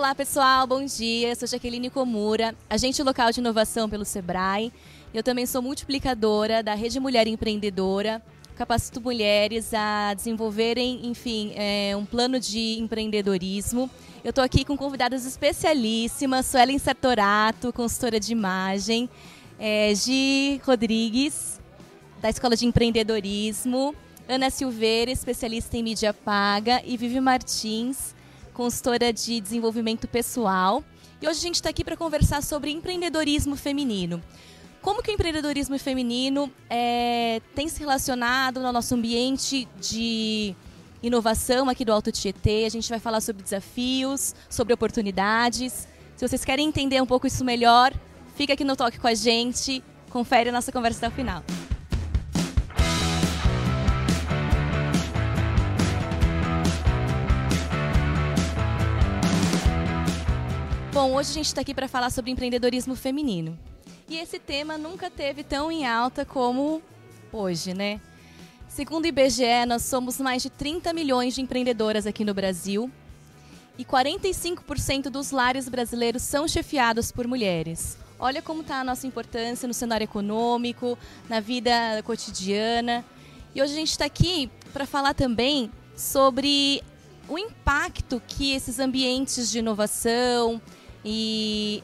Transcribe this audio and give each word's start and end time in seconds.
Olá 0.00 0.14
pessoal, 0.14 0.66
bom 0.66 0.82
dia. 0.82 1.28
Eu 1.28 1.36
sou 1.36 1.46
Jaqueline 1.46 1.90
Comura, 1.90 2.54
agente 2.70 3.02
local 3.02 3.30
de 3.32 3.40
inovação 3.40 3.86
pelo 3.86 4.02
Sebrae. 4.02 4.72
Eu 5.12 5.22
também 5.22 5.44
sou 5.44 5.60
multiplicadora 5.60 6.62
da 6.62 6.72
Rede 6.72 6.98
Mulher 6.98 7.26
Empreendedora. 7.26 8.22
Capacito 8.56 8.98
mulheres 8.98 9.74
a 9.74 10.14
desenvolverem, 10.14 11.06
enfim, 11.06 11.52
é, 11.54 11.94
um 11.94 12.06
plano 12.06 12.40
de 12.40 12.78
empreendedorismo. 12.78 13.90
Eu 14.24 14.30
estou 14.30 14.42
aqui 14.42 14.64
com 14.64 14.74
convidadas 14.74 15.26
especialíssimas, 15.26 16.46
Suelen 16.46 16.78
Sartorato, 16.78 17.70
consultora 17.70 18.18
de 18.18 18.32
imagem, 18.32 19.06
é, 19.58 19.94
Gi 19.94 20.62
Rodrigues, 20.64 21.60
da 22.22 22.30
Escola 22.30 22.56
de 22.56 22.64
Empreendedorismo, 22.64 23.94
Ana 24.26 24.48
Silveira, 24.48 25.10
especialista 25.10 25.76
em 25.76 25.82
mídia 25.82 26.14
paga, 26.14 26.80
e 26.86 26.96
Vivi 26.96 27.20
Martins, 27.20 28.14
consultora 28.54 29.12
de 29.12 29.40
desenvolvimento 29.40 30.06
pessoal. 30.06 30.84
E 31.20 31.28
hoje 31.28 31.38
a 31.38 31.42
gente 31.42 31.56
está 31.56 31.70
aqui 31.70 31.84
para 31.84 31.96
conversar 31.96 32.42
sobre 32.42 32.70
empreendedorismo 32.70 33.56
feminino. 33.56 34.22
Como 34.82 35.02
que 35.02 35.10
o 35.10 35.14
empreendedorismo 35.14 35.78
feminino 35.78 36.50
é, 36.68 37.42
tem 37.54 37.68
se 37.68 37.80
relacionado 37.80 38.60
no 38.60 38.72
nosso 38.72 38.94
ambiente 38.94 39.68
de 39.78 40.54
inovação 41.02 41.68
aqui 41.68 41.84
do 41.84 41.92
Alto 41.92 42.10
Tietê? 42.10 42.64
A 42.64 42.70
gente 42.70 42.88
vai 42.88 42.98
falar 42.98 43.20
sobre 43.20 43.42
desafios, 43.42 44.34
sobre 44.48 44.72
oportunidades. 44.72 45.86
Se 46.16 46.26
vocês 46.26 46.44
querem 46.44 46.68
entender 46.68 47.00
um 47.02 47.06
pouco 47.06 47.26
isso 47.26 47.44
melhor, 47.44 47.92
fica 48.36 48.54
aqui 48.54 48.64
no 48.64 48.74
Toque 48.74 48.98
com 48.98 49.06
a 49.06 49.14
gente, 49.14 49.84
confere 50.08 50.48
a 50.48 50.52
nossa 50.52 50.72
conversa 50.72 51.06
até 51.06 51.08
o 51.08 51.16
final. 51.16 51.44
Bom, 61.00 61.14
hoje 61.14 61.30
a 61.30 61.32
gente 61.32 61.46
está 61.46 61.62
aqui 61.62 61.72
para 61.72 61.88
falar 61.88 62.10
sobre 62.10 62.30
empreendedorismo 62.30 62.94
feminino. 62.94 63.58
E 64.06 64.18
esse 64.18 64.38
tema 64.38 64.76
nunca 64.76 65.08
teve 65.08 65.42
tão 65.42 65.72
em 65.72 65.86
alta 65.86 66.26
como 66.26 66.82
hoje, 67.32 67.72
né? 67.72 67.98
Segundo 68.68 69.06
o 69.06 69.08
IBGE, 69.08 69.64
nós 69.66 69.82
somos 69.84 70.20
mais 70.20 70.42
de 70.42 70.50
30 70.50 70.92
milhões 70.92 71.34
de 71.34 71.40
empreendedoras 71.40 72.06
aqui 72.06 72.22
no 72.22 72.34
Brasil 72.34 72.90
e 73.78 73.84
45% 73.86 75.04
dos 75.04 75.30
lares 75.30 75.70
brasileiros 75.70 76.20
são 76.20 76.46
chefiados 76.46 77.10
por 77.10 77.26
mulheres. 77.26 77.96
Olha 78.18 78.42
como 78.42 78.60
está 78.60 78.80
a 78.80 78.84
nossa 78.84 79.06
importância 79.06 79.66
no 79.66 79.72
cenário 79.72 80.04
econômico, 80.04 80.98
na 81.30 81.40
vida 81.40 81.72
cotidiana. 82.04 83.02
E 83.54 83.62
hoje 83.62 83.72
a 83.72 83.76
gente 83.76 83.92
está 83.92 84.04
aqui 84.04 84.50
para 84.70 84.84
falar 84.84 85.14
também 85.14 85.70
sobre 85.96 86.82
o 87.26 87.38
impacto 87.38 88.20
que 88.28 88.52
esses 88.52 88.78
ambientes 88.78 89.50
de 89.50 89.60
inovação, 89.60 90.60
e 91.04 91.82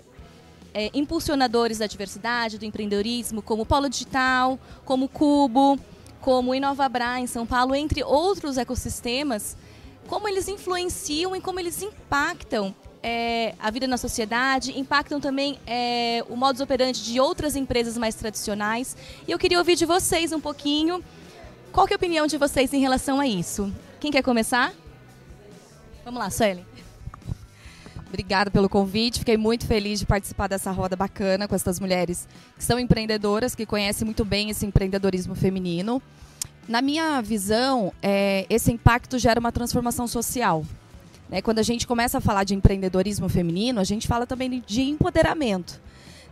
é, 0.75 0.91
impulsionadores 0.93 1.79
da 1.79 1.87
diversidade, 1.87 2.59
do 2.59 2.65
empreendedorismo, 2.65 3.41
como 3.41 3.65
Polo 3.65 3.89
Digital, 3.89 4.59
como 4.85 5.09
Cubo, 5.09 5.79
como 6.21 6.51
o 6.51 6.55
Inovabra 6.55 7.19
em 7.21 7.27
São 7.27 7.47
Paulo, 7.47 7.75
entre 7.75 8.03
outros 8.03 8.59
ecossistemas, 8.59 9.57
como 10.07 10.29
eles 10.29 10.49
influenciam 10.49 11.35
e 11.35 11.41
como 11.41 11.59
eles 11.59 11.81
impactam 11.83 12.75
é, 13.03 13.55
a 13.59 13.71
vida 13.71 13.87
na 13.87 13.97
sociedade, 13.97 14.79
impactam 14.79 15.21
também 15.21 15.59
é, 15.67 16.25
o 16.29 16.37
modus 16.37 16.61
operandi 16.61 17.03
de 17.05 17.21
outras 17.21 17.55
empresas 17.55 17.97
mais 17.97 18.15
tradicionais. 18.15 18.97
E 19.27 19.31
eu 19.31 19.39
queria 19.39 19.59
ouvir 19.59 19.77
de 19.77 19.87
vocês 19.87 20.33
um 20.33 20.41
pouquinho, 20.41 21.03
qual 21.73 21.87
é 21.89 21.93
a 21.93 21.97
opinião 21.97 22.27
de 22.27 22.37
vocês 22.37 22.73
em 22.73 22.81
relação 22.81 23.21
a 23.21 23.27
isso? 23.27 23.73
Quem 24.01 24.11
quer 24.11 24.23
começar? 24.23 24.75
Vamos 26.05 26.21
lá, 26.21 26.31
Suelen. 26.31 26.76
Obrigada 28.09 28.51
pelo 28.51 28.69
convite. 28.69 29.19
Fiquei 29.19 29.37
muito 29.37 29.67
feliz 29.67 29.99
de 29.99 30.07
participar 30.07 30.49
dessa 30.49 30.71
roda 30.71 30.95
bacana 30.95 31.49
com 31.49 31.55
essas 31.55 31.81
mulheres 31.81 32.29
que 32.57 32.65
são 32.65 32.79
empreendedoras, 32.79 33.55
que 33.55 33.67
conhecem 33.67 34.05
muito 34.05 34.25
bem 34.25 34.51
esse 34.51 34.65
empreendedorismo 34.65 35.35
feminino. 35.35 36.01
Na 36.69 36.81
minha 36.81 37.21
visão, 37.21 37.93
é, 38.03 38.47
esse 38.49 38.73
impacto 38.73 39.19
gera 39.19 39.39
uma 39.39 39.53
transformação 39.53 40.07
social. 40.07 40.65
Né? 41.29 41.43
Quando 41.43 41.59
a 41.59 41.63
gente 41.63 41.87
começa 41.87 42.19
a 42.19 42.21
falar 42.21 42.45
de 42.45 42.55
empreendedorismo 42.55 43.29
feminino, 43.29 43.81
a 43.81 43.85
gente 43.85 44.07
fala 44.07 44.27
também 44.27 44.63
de 44.67 44.83
empoderamento. 44.83 45.81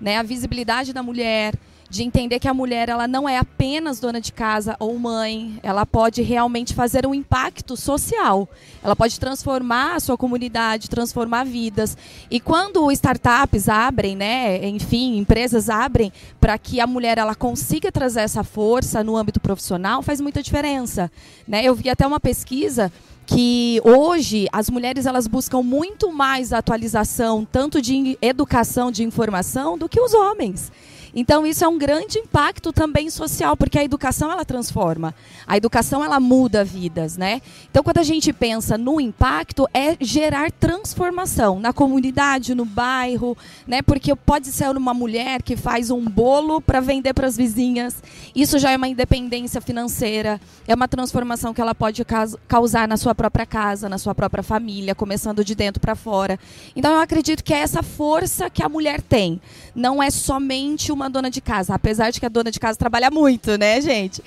Né? 0.00 0.16
A 0.16 0.22
visibilidade 0.22 0.92
da 0.92 1.02
mulher, 1.02 1.54
de 1.94 2.02
entender 2.02 2.40
que 2.40 2.48
a 2.48 2.52
mulher 2.52 2.88
ela 2.88 3.06
não 3.06 3.28
é 3.28 3.38
apenas 3.38 4.00
dona 4.00 4.20
de 4.20 4.32
casa 4.32 4.74
ou 4.80 4.98
mãe, 4.98 5.60
ela 5.62 5.86
pode 5.86 6.22
realmente 6.22 6.74
fazer 6.74 7.06
um 7.06 7.14
impacto 7.14 7.76
social. 7.76 8.48
Ela 8.82 8.96
pode 8.96 9.20
transformar 9.20 9.94
a 9.94 10.00
sua 10.00 10.18
comunidade, 10.18 10.90
transformar 10.90 11.44
vidas. 11.44 11.96
E 12.28 12.40
quando 12.40 12.90
startups 12.90 13.68
abrem, 13.68 14.16
né, 14.16 14.66
enfim, 14.66 15.18
empresas 15.18 15.70
abrem 15.70 16.12
para 16.40 16.58
que 16.58 16.80
a 16.80 16.86
mulher 16.86 17.16
ela 17.16 17.36
consiga 17.36 17.92
trazer 17.92 18.22
essa 18.22 18.42
força 18.42 19.04
no 19.04 19.16
âmbito 19.16 19.38
profissional, 19.38 20.02
faz 20.02 20.20
muita 20.20 20.42
diferença, 20.42 21.08
né? 21.46 21.64
Eu 21.64 21.76
vi 21.76 21.88
até 21.88 22.04
uma 22.04 22.18
pesquisa 22.18 22.90
que 23.24 23.80
hoje 23.84 24.48
as 24.52 24.68
mulheres 24.68 25.06
elas 25.06 25.28
buscam 25.28 25.62
muito 25.62 26.12
mais 26.12 26.52
atualização 26.52 27.46
tanto 27.50 27.80
de 27.80 28.18
educação 28.20 28.90
de 28.90 29.04
informação 29.04 29.78
do 29.78 29.88
que 29.88 30.00
os 30.00 30.12
homens. 30.12 30.72
Então 31.14 31.46
isso 31.46 31.64
é 31.64 31.68
um 31.68 31.78
grande 31.78 32.18
impacto 32.18 32.72
também 32.72 33.08
social, 33.08 33.56
porque 33.56 33.78
a 33.78 33.84
educação 33.84 34.30
ela 34.30 34.44
transforma. 34.44 35.14
A 35.46 35.56
educação 35.56 36.02
ela 36.02 36.18
muda 36.18 36.64
vidas, 36.64 37.16
né? 37.16 37.40
Então 37.70 37.82
quando 37.82 37.98
a 37.98 38.02
gente 38.02 38.32
pensa 38.32 38.76
no 38.76 39.00
impacto 39.00 39.68
é 39.72 39.96
gerar 40.00 40.50
transformação 40.50 41.60
na 41.60 41.72
comunidade, 41.72 42.54
no 42.54 42.64
bairro, 42.64 43.36
né? 43.66 43.80
Porque 43.82 44.14
pode 44.16 44.48
ser 44.48 44.76
uma 44.76 44.94
mulher 44.94 45.42
que 45.42 45.56
faz 45.56 45.90
um 45.90 46.04
bolo 46.04 46.60
para 46.60 46.80
vender 46.80 47.14
para 47.14 47.26
as 47.26 47.36
vizinhas. 47.36 48.02
Isso 48.34 48.58
já 48.58 48.70
é 48.70 48.76
uma 48.76 48.88
independência 48.88 49.60
financeira, 49.60 50.40
é 50.66 50.74
uma 50.74 50.88
transformação 50.88 51.54
que 51.54 51.60
ela 51.60 51.74
pode 51.74 52.04
causar 52.48 52.88
na 52.88 52.96
sua 52.96 53.14
própria 53.14 53.46
casa, 53.46 53.88
na 53.88 53.98
sua 53.98 54.14
própria 54.14 54.42
família, 54.42 54.94
começando 54.94 55.44
de 55.44 55.54
dentro 55.54 55.80
para 55.80 55.94
fora. 55.94 56.38
Então 56.74 56.92
eu 56.92 57.00
acredito 57.00 57.44
que 57.44 57.54
é 57.54 57.58
essa 57.58 57.82
força 57.82 58.50
que 58.50 58.62
a 58.62 58.68
mulher 58.68 59.00
tem. 59.00 59.40
Não 59.74 60.02
é 60.02 60.10
somente 60.10 60.90
uma 60.90 61.03
uma 61.04 61.10
dona 61.10 61.30
de 61.30 61.40
casa, 61.42 61.74
apesar 61.74 62.10
de 62.10 62.18
que 62.18 62.24
a 62.24 62.30
dona 62.30 62.50
de 62.50 62.58
casa 62.58 62.78
trabalha 62.78 63.10
muito, 63.10 63.58
né, 63.58 63.78
gente? 63.80 64.22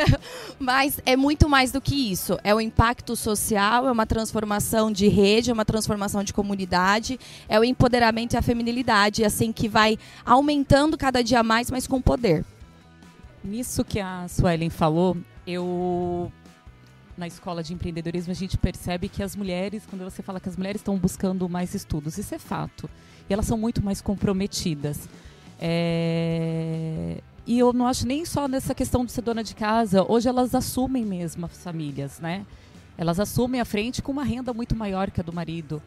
Mas 0.60 1.00
é 1.06 1.16
muito 1.16 1.48
mais 1.48 1.72
do 1.72 1.80
que 1.80 2.12
isso. 2.12 2.38
É 2.44 2.54
o 2.54 2.60
impacto 2.60 3.16
social, 3.16 3.88
é 3.88 3.90
uma 3.90 4.04
transformação 4.04 4.92
de 4.92 5.08
rede, 5.08 5.50
é 5.50 5.52
uma 5.52 5.64
transformação 5.64 6.22
de 6.22 6.34
comunidade, 6.34 7.18
é 7.48 7.58
o 7.58 7.64
empoderamento 7.64 8.34
e 8.34 8.36
a 8.36 8.42
feminilidade, 8.42 9.24
assim 9.24 9.50
que 9.50 9.66
vai 9.66 9.98
aumentando 10.24 10.98
cada 10.98 11.24
dia 11.24 11.42
mais, 11.42 11.70
mas 11.70 11.86
com 11.86 12.02
poder. 12.02 12.44
Nisso 13.42 13.82
que 13.82 13.98
a 13.98 14.28
Suelen 14.28 14.68
falou, 14.68 15.16
eu 15.46 16.30
na 17.16 17.26
escola 17.26 17.62
de 17.62 17.72
empreendedorismo 17.72 18.30
a 18.30 18.34
gente 18.34 18.58
percebe 18.58 19.08
que 19.08 19.22
as 19.22 19.34
mulheres, 19.34 19.84
quando 19.88 20.04
você 20.04 20.22
fala 20.22 20.40
que 20.40 20.48
as 20.48 20.56
mulheres 20.56 20.80
estão 20.80 20.98
buscando 20.98 21.48
mais 21.48 21.74
estudos, 21.74 22.18
isso 22.18 22.34
é 22.34 22.38
fato. 22.38 22.88
E 23.28 23.32
elas 23.32 23.46
são 23.46 23.56
muito 23.56 23.82
mais 23.82 24.02
comprometidas. 24.02 25.08
É... 25.60 27.18
E 27.46 27.58
eu 27.58 27.72
não 27.72 27.86
acho 27.86 28.06
nem 28.06 28.24
só 28.24 28.48
nessa 28.48 28.74
questão 28.74 29.04
de 29.04 29.12
ser 29.12 29.22
dona 29.22 29.44
de 29.44 29.54
casa. 29.54 30.04
Hoje 30.08 30.28
elas 30.28 30.54
assumem 30.54 31.04
mesmo 31.04 31.44
as 31.46 31.62
famílias, 31.62 32.18
né? 32.18 32.46
Elas 32.96 33.20
assumem 33.20 33.60
a 33.60 33.64
frente 33.64 34.00
com 34.00 34.12
uma 34.12 34.24
renda 34.24 34.52
muito 34.54 34.74
maior 34.74 35.10
que 35.10 35.20
a 35.20 35.24
do 35.24 35.32
marido. 35.32 35.82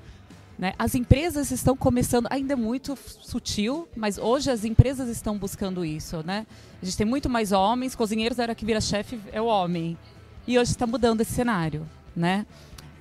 Né? 0.57 0.73
As 0.77 0.93
empresas 0.93 1.51
estão 1.51 1.75
começando, 1.75 2.27
ainda 2.29 2.53
é 2.53 2.55
muito 2.55 2.97
sutil, 3.21 3.87
mas 3.95 4.17
hoje 4.17 4.51
as 4.51 4.63
empresas 4.63 5.09
estão 5.09 5.37
buscando 5.37 5.83
isso. 5.83 6.23
Né? 6.25 6.45
A 6.81 6.85
gente 6.85 6.97
tem 6.97 7.05
muito 7.05 7.29
mais 7.29 7.51
homens, 7.51 7.95
cozinheiros 7.95 8.39
era 8.39 8.53
que 8.53 8.65
vira 8.65 8.79
chefe, 8.81 9.19
é 9.31 9.41
o 9.41 9.45
homem. 9.45 9.97
E 10.47 10.59
hoje 10.59 10.71
está 10.71 10.85
mudando 10.85 11.21
esse 11.21 11.33
cenário. 11.33 11.87
Né? 12.15 12.45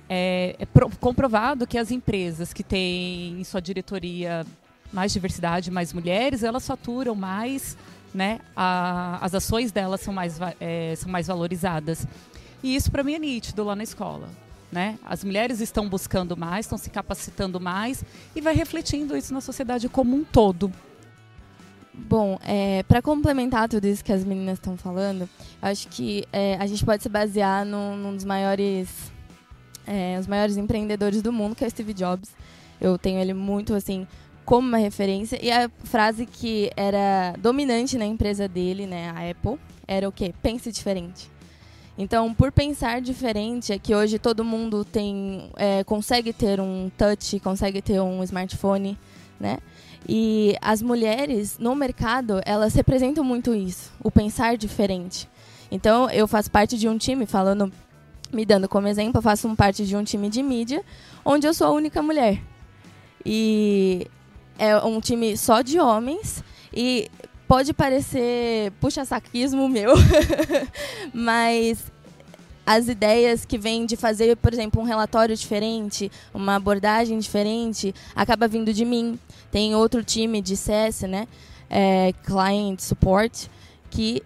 É, 0.09 0.55
é 0.59 0.65
comprovado 0.99 1.67
que 1.67 1.77
as 1.77 1.91
empresas 1.91 2.53
que 2.53 2.63
têm 2.63 3.39
em 3.39 3.43
sua 3.43 3.61
diretoria 3.61 4.45
mais 4.93 5.11
diversidade, 5.11 5.71
mais 5.71 5.91
mulheres, 5.91 6.43
elas 6.43 6.65
faturam 6.65 7.15
mais, 7.15 7.75
né? 8.13 8.39
A, 8.55 9.17
as 9.19 9.33
ações 9.33 9.71
delas 9.71 10.01
são 10.01 10.13
mais, 10.13 10.39
é, 10.59 10.93
são 10.95 11.11
mais 11.11 11.27
valorizadas. 11.27 12.07
E 12.61 12.75
isso 12.75 12.91
para 12.91 13.03
mim 13.03 13.15
é 13.15 13.19
nítido 13.19 13.63
lá 13.63 13.75
na 13.75 13.83
escola. 13.83 14.29
Né? 14.71 14.97
As 15.03 15.23
mulheres 15.23 15.59
estão 15.59 15.87
buscando 15.87 16.35
mais, 16.35 16.65
estão 16.65 16.79
se 16.79 16.89
capacitando 16.89 17.59
mais 17.59 18.03
e 18.35 18.41
vai 18.41 18.55
refletindo 18.55 19.15
isso 19.15 19.31
na 19.31 19.39
sociedade 19.39 19.87
como 19.87 20.15
um 20.15 20.23
todo. 20.23 20.71
Bom, 21.93 22.39
é, 22.43 22.81
para 22.83 22.99
complementar 22.99 23.69
tudo 23.69 23.85
isso 23.85 24.03
que 24.03 24.11
as 24.11 24.25
meninas 24.25 24.57
estão 24.57 24.75
falando, 24.75 25.29
acho 25.61 25.87
que 25.89 26.25
é, 26.33 26.57
a 26.59 26.65
gente 26.65 26.83
pode 26.83 27.03
se 27.03 27.09
basear 27.09 27.63
num, 27.63 27.95
num 27.95 28.15
dos 28.15 28.25
maiores, 28.25 28.89
é, 29.85 30.17
os 30.19 30.25
maiores 30.25 30.57
empreendedores 30.57 31.21
do 31.21 31.31
mundo, 31.31 31.55
que 31.55 31.63
é 31.63 31.69
Steve 31.69 31.93
Jobs. 31.93 32.31
Eu 32.81 32.97
tenho 32.97 33.19
ele 33.19 33.33
muito 33.33 33.75
assim 33.75 34.07
como 34.45 34.67
uma 34.67 34.77
referência. 34.77 35.39
E 35.41 35.51
a 35.51 35.69
frase 35.83 36.25
que 36.25 36.71
era 36.75 37.35
dominante 37.39 37.97
na 37.97 38.05
empresa 38.05 38.47
dele, 38.47 38.85
né, 38.85 39.09
a 39.09 39.29
Apple, 39.29 39.59
era 39.87 40.07
o 40.07 40.11
quê? 40.11 40.33
Pense 40.41 40.71
diferente. 40.71 41.31
Então, 41.97 42.33
por 42.33 42.51
pensar 42.51 43.01
diferente, 43.01 43.71
é 43.71 43.77
que 43.77 43.93
hoje 43.93 44.17
todo 44.17 44.43
mundo 44.43 44.83
tem 44.83 45.51
é, 45.55 45.83
consegue 45.83 46.33
ter 46.33 46.59
um 46.59 46.89
touch, 46.97 47.39
consegue 47.39 47.81
ter 47.81 48.01
um 48.01 48.23
smartphone, 48.23 48.97
né? 49.39 49.59
E 50.07 50.57
as 50.59 50.81
mulheres 50.81 51.57
no 51.59 51.75
mercado, 51.75 52.41
elas 52.45 52.73
representam 52.73 53.23
muito 53.23 53.53
isso, 53.53 53.91
o 54.03 54.09
pensar 54.09 54.57
diferente. 54.57 55.29
Então, 55.71 56.09
eu 56.09 56.27
faço 56.27 56.51
parte 56.51 56.77
de 56.77 56.89
um 56.89 56.97
time, 56.97 57.25
falando, 57.25 57.71
me 58.31 58.45
dando 58.45 58.67
como 58.67 58.87
exemplo, 58.87 59.19
eu 59.19 59.21
faço 59.21 59.55
parte 59.55 59.85
de 59.85 59.95
um 59.95 60.03
time 60.03 60.29
de 60.29 60.41
mídia, 60.41 60.83
onde 61.23 61.47
eu 61.47 61.53
sou 61.53 61.67
a 61.67 61.71
única 61.71 62.01
mulher. 62.01 62.41
E 63.25 64.07
é 64.57 64.77
um 64.77 64.99
time 64.99 65.35
só 65.37 65.61
de 65.61 65.79
homens 65.79 66.43
e 66.73 67.09
pode 67.47 67.73
parecer 67.73 68.71
puxa-saquismo 68.79 69.67
meu, 69.67 69.93
mas 71.13 71.91
as 72.65 72.87
ideias 72.87 73.45
que 73.45 73.57
vêm 73.57 73.85
de 73.85 73.95
fazer, 73.95 74.37
por 74.37 74.53
exemplo, 74.53 74.81
um 74.81 74.85
relatório 74.85 75.35
diferente, 75.35 76.11
uma 76.33 76.55
abordagem 76.55 77.19
diferente, 77.19 77.93
acaba 78.15 78.47
vindo 78.47 78.73
de 78.73 78.85
mim. 78.85 79.19
Tem 79.51 79.75
outro 79.75 80.03
time 80.03 80.41
de 80.41 80.55
CS, 80.55 81.01
né, 81.01 81.27
é, 81.69 82.13
Client 82.23 82.79
Support, 82.79 83.47
que 83.89 84.23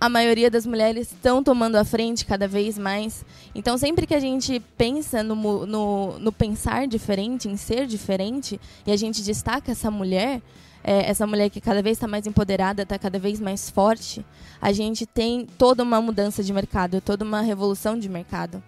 a 0.00 0.08
maioria 0.08 0.50
das 0.50 0.64
mulheres 0.64 1.12
estão 1.12 1.42
tomando 1.42 1.76
a 1.76 1.84
frente 1.84 2.24
cada 2.24 2.46
vez 2.46 2.78
mais. 2.78 3.24
Então, 3.54 3.76
sempre 3.76 4.06
que 4.06 4.14
a 4.14 4.20
gente 4.20 4.60
pensa 4.76 5.22
no, 5.22 5.66
no, 5.66 6.18
no 6.18 6.32
pensar 6.32 6.86
diferente, 6.86 7.48
em 7.48 7.56
ser 7.56 7.86
diferente, 7.86 8.60
e 8.86 8.92
a 8.92 8.96
gente 8.96 9.22
destaca 9.22 9.72
essa 9.72 9.90
mulher, 9.90 10.40
é, 10.84 11.10
essa 11.10 11.26
mulher 11.26 11.50
que 11.50 11.60
cada 11.60 11.82
vez 11.82 11.96
está 11.96 12.06
mais 12.06 12.26
empoderada, 12.26 12.82
está 12.82 12.98
cada 12.98 13.18
vez 13.18 13.40
mais 13.40 13.68
forte, 13.70 14.24
a 14.60 14.72
gente 14.72 15.04
tem 15.04 15.46
toda 15.58 15.82
uma 15.82 16.00
mudança 16.00 16.44
de 16.44 16.52
mercado, 16.52 17.00
toda 17.00 17.24
uma 17.24 17.40
revolução 17.40 17.98
de 17.98 18.08
mercado. 18.08 18.62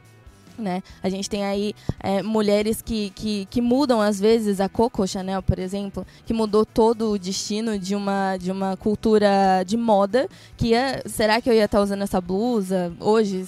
Né? 0.61 0.83
A 1.03 1.09
gente 1.09 1.29
tem 1.29 1.45
aí 1.45 1.75
é, 2.01 2.23
mulheres 2.23 2.83
que, 2.83 3.11
que, 3.11 3.47
que, 3.47 3.61
mudam, 3.61 4.01
às 4.01 4.21
vezes, 4.21 4.61
a 4.61 4.69
Coco 4.69 5.07
Chanel, 5.07 5.43
por 5.43 5.59
exemplo, 5.59 6.07
que 6.27 6.33
mudou 6.33 6.65
todo 6.67 7.13
o 7.13 7.19
destino 7.19 7.79
de 7.79 7.95
uma, 7.95 8.37
de 8.37 8.51
uma 8.51 8.77
cultura 8.77 9.65
de 9.67 9.77
moda, 9.77 10.29
que 10.57 10.69
ia, 10.69 11.03
será 11.07 11.41
que 11.41 11.49
eu 11.49 11.55
ia 11.55 11.65
estar 11.65 11.81
usando 11.81 12.03
essa 12.03 12.21
blusa 12.21 12.93
hoje? 13.01 13.47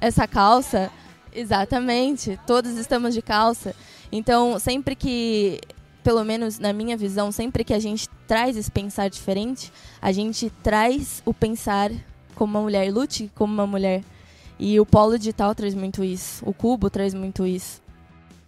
Essa 0.00 0.26
calça? 0.26 0.90
Exatamente, 1.34 2.38
todos 2.46 2.76
estamos 2.76 3.14
de 3.14 3.22
calça. 3.22 3.74
Então, 4.10 4.58
sempre 4.58 4.94
que, 4.94 5.58
pelo 6.04 6.22
menos 6.24 6.58
na 6.58 6.72
minha 6.72 6.96
visão, 6.96 7.32
sempre 7.32 7.64
que 7.64 7.72
a 7.72 7.78
gente 7.78 8.08
traz 8.26 8.56
esse 8.56 8.70
pensar 8.70 9.08
diferente, 9.08 9.72
a 10.00 10.12
gente 10.12 10.50
traz 10.62 11.22
o 11.24 11.32
pensar 11.32 11.90
como 12.34 12.58
uma 12.58 12.62
mulher, 12.62 12.92
lute 12.92 13.30
como 13.34 13.52
uma 13.52 13.66
mulher 13.66 14.02
e 14.64 14.78
o 14.78 14.86
polo 14.86 15.18
digital 15.18 15.56
traz 15.56 15.74
muito 15.74 16.04
isso, 16.04 16.40
o 16.48 16.54
cubo 16.54 16.88
traz 16.88 17.12
muito 17.12 17.44
isso. 17.44 17.82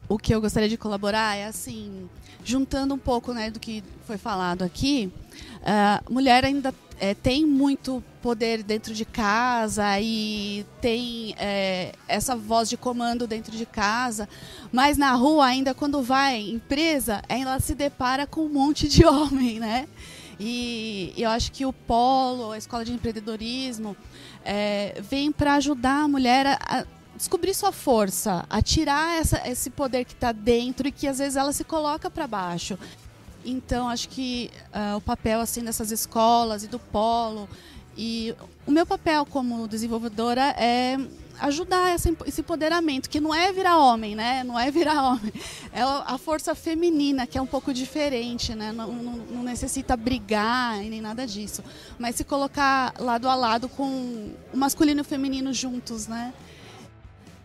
O 0.08 0.16
que 0.16 0.32
eu 0.32 0.40
gostaria 0.40 0.68
de 0.68 0.76
colaborar 0.76 1.36
é 1.36 1.46
assim, 1.46 2.08
juntando 2.44 2.94
um 2.94 2.98
pouco 2.98 3.32
né, 3.32 3.50
do 3.50 3.58
que 3.58 3.82
foi 4.06 4.16
falado 4.16 4.62
aqui, 4.62 5.12
a 5.60 6.00
uh, 6.06 6.12
mulher 6.12 6.44
ainda 6.44 6.72
é, 7.00 7.14
tem 7.14 7.44
muito 7.44 8.00
poder 8.22 8.62
dentro 8.62 8.94
de 8.94 9.04
casa 9.04 9.98
e 9.98 10.64
tem 10.80 11.34
é, 11.36 11.92
essa 12.06 12.36
voz 12.36 12.68
de 12.68 12.76
comando 12.76 13.26
dentro 13.26 13.56
de 13.56 13.66
casa, 13.66 14.28
mas 14.70 14.96
na 14.96 15.12
rua 15.14 15.46
ainda 15.46 15.74
quando 15.74 16.00
vai 16.00 16.48
empresa, 16.48 17.22
ela 17.28 17.58
se 17.58 17.74
depara 17.74 18.24
com 18.24 18.42
um 18.42 18.48
monte 18.48 18.86
de 18.86 19.02
homem, 19.04 19.58
né? 19.58 19.88
E 20.38 21.12
eu 21.16 21.30
acho 21.30 21.50
que 21.52 21.64
o 21.64 21.72
Polo, 21.72 22.52
a 22.52 22.58
escola 22.58 22.84
de 22.84 22.92
empreendedorismo, 22.92 23.96
é, 24.44 25.00
vem 25.00 25.32
para 25.32 25.54
ajudar 25.54 26.04
a 26.04 26.08
mulher 26.08 26.58
a, 26.60 26.84
descobrir 27.16 27.54
sua 27.54 27.72
força, 27.72 28.44
a 28.50 28.60
tirar 28.60 29.18
essa, 29.18 29.48
esse 29.48 29.70
poder 29.70 30.04
que 30.04 30.12
está 30.12 30.32
dentro 30.32 30.88
e 30.88 30.92
que 30.92 31.06
às 31.06 31.18
vezes 31.18 31.36
ela 31.36 31.52
se 31.52 31.64
coloca 31.64 32.10
para 32.10 32.26
baixo. 32.26 32.78
Então, 33.44 33.88
acho 33.88 34.08
que 34.08 34.50
uh, 34.72 34.96
o 34.96 35.00
papel 35.00 35.40
assim 35.40 35.62
dessas 35.62 35.90
escolas 35.90 36.64
e 36.64 36.66
do 36.66 36.78
Polo 36.78 37.48
e 37.96 38.34
o 38.66 38.70
meu 38.70 38.84
papel 38.84 39.24
como 39.26 39.68
desenvolvedora 39.68 40.54
é 40.58 40.98
ajudar 41.40 41.94
esse 41.94 42.40
empoderamento, 42.40 43.08
que 43.08 43.20
não 43.20 43.34
é 43.34 43.52
virar 43.52 43.78
homem, 43.78 44.14
né? 44.14 44.44
Não 44.44 44.58
é 44.58 44.70
virar 44.70 45.02
homem. 45.02 45.32
É 45.72 45.82
a 45.82 46.16
força 46.18 46.54
feminina, 46.54 47.26
que 47.26 47.36
é 47.36 47.42
um 47.42 47.46
pouco 47.46 47.72
diferente, 47.72 48.54
né? 48.54 48.72
Não, 48.72 48.92
não, 48.92 49.16
não 49.16 49.42
necessita 49.42 49.96
brigar 49.96 50.82
e 50.82 50.88
nem 50.88 51.00
nada 51.00 51.26
disso. 51.26 51.62
Mas 51.98 52.16
se 52.16 52.24
colocar 52.24 52.94
lado 52.98 53.28
a 53.28 53.34
lado 53.34 53.68
com 53.68 54.32
o 54.52 54.56
masculino 54.56 55.00
e 55.00 55.02
o 55.02 55.04
feminino 55.04 55.52
juntos, 55.52 56.06
né? 56.06 56.32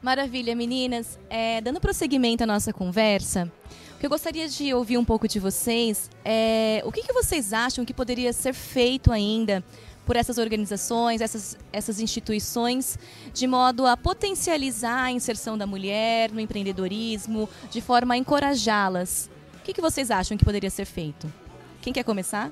Maravilha, 0.01 0.56
meninas. 0.56 1.19
É, 1.30 1.59
dando 1.59 1.80
prosseguimento 1.80 2.44
à 2.44 2.47
nossa 2.47 2.71
conversa, 2.71 3.51
o 3.95 4.00
que 4.00 4.06
eu 4.06 4.09
gostaria 4.09 4.47
de 4.47 4.74
ouvir 4.74 4.97
um 4.97 5.03
pouco 5.03 5.27
de 5.27 5.39
vocês 5.39 6.09
é 6.24 6.81
o 6.85 6.92
que, 6.92 7.03
que 7.03 7.12
vocês 7.12 7.51
acham 7.51 7.83
que 7.83 7.94
poderia 7.94 8.31
ser 8.31 8.53
feito 8.53 9.12
ainda 9.12 9.63
por 10.09 10.15
essas 10.15 10.39
organizações, 10.39 11.21
essas, 11.21 11.56
essas 11.71 12.00
instituições, 12.00 12.97
de 13.31 13.45
modo 13.45 13.85
a 13.85 13.95
potencializar 13.95 15.03
a 15.03 15.11
inserção 15.11 15.56
da 15.56 15.67
mulher 15.67 16.31
no 16.31 16.39
empreendedorismo, 16.39 17.47
de 17.69 17.79
forma 17.79 18.15
a 18.15 18.17
encorajá-las. 18.17 19.29
O 19.59 19.63
que, 19.63 19.71
que 19.71 19.79
vocês 19.79 20.09
acham 20.09 20.35
que 20.35 20.44
poderia 20.44 20.71
ser 20.71 20.85
feito? 20.85 21.31
Quem 21.79 21.94
quer 21.94 22.01
começar? 22.01 22.51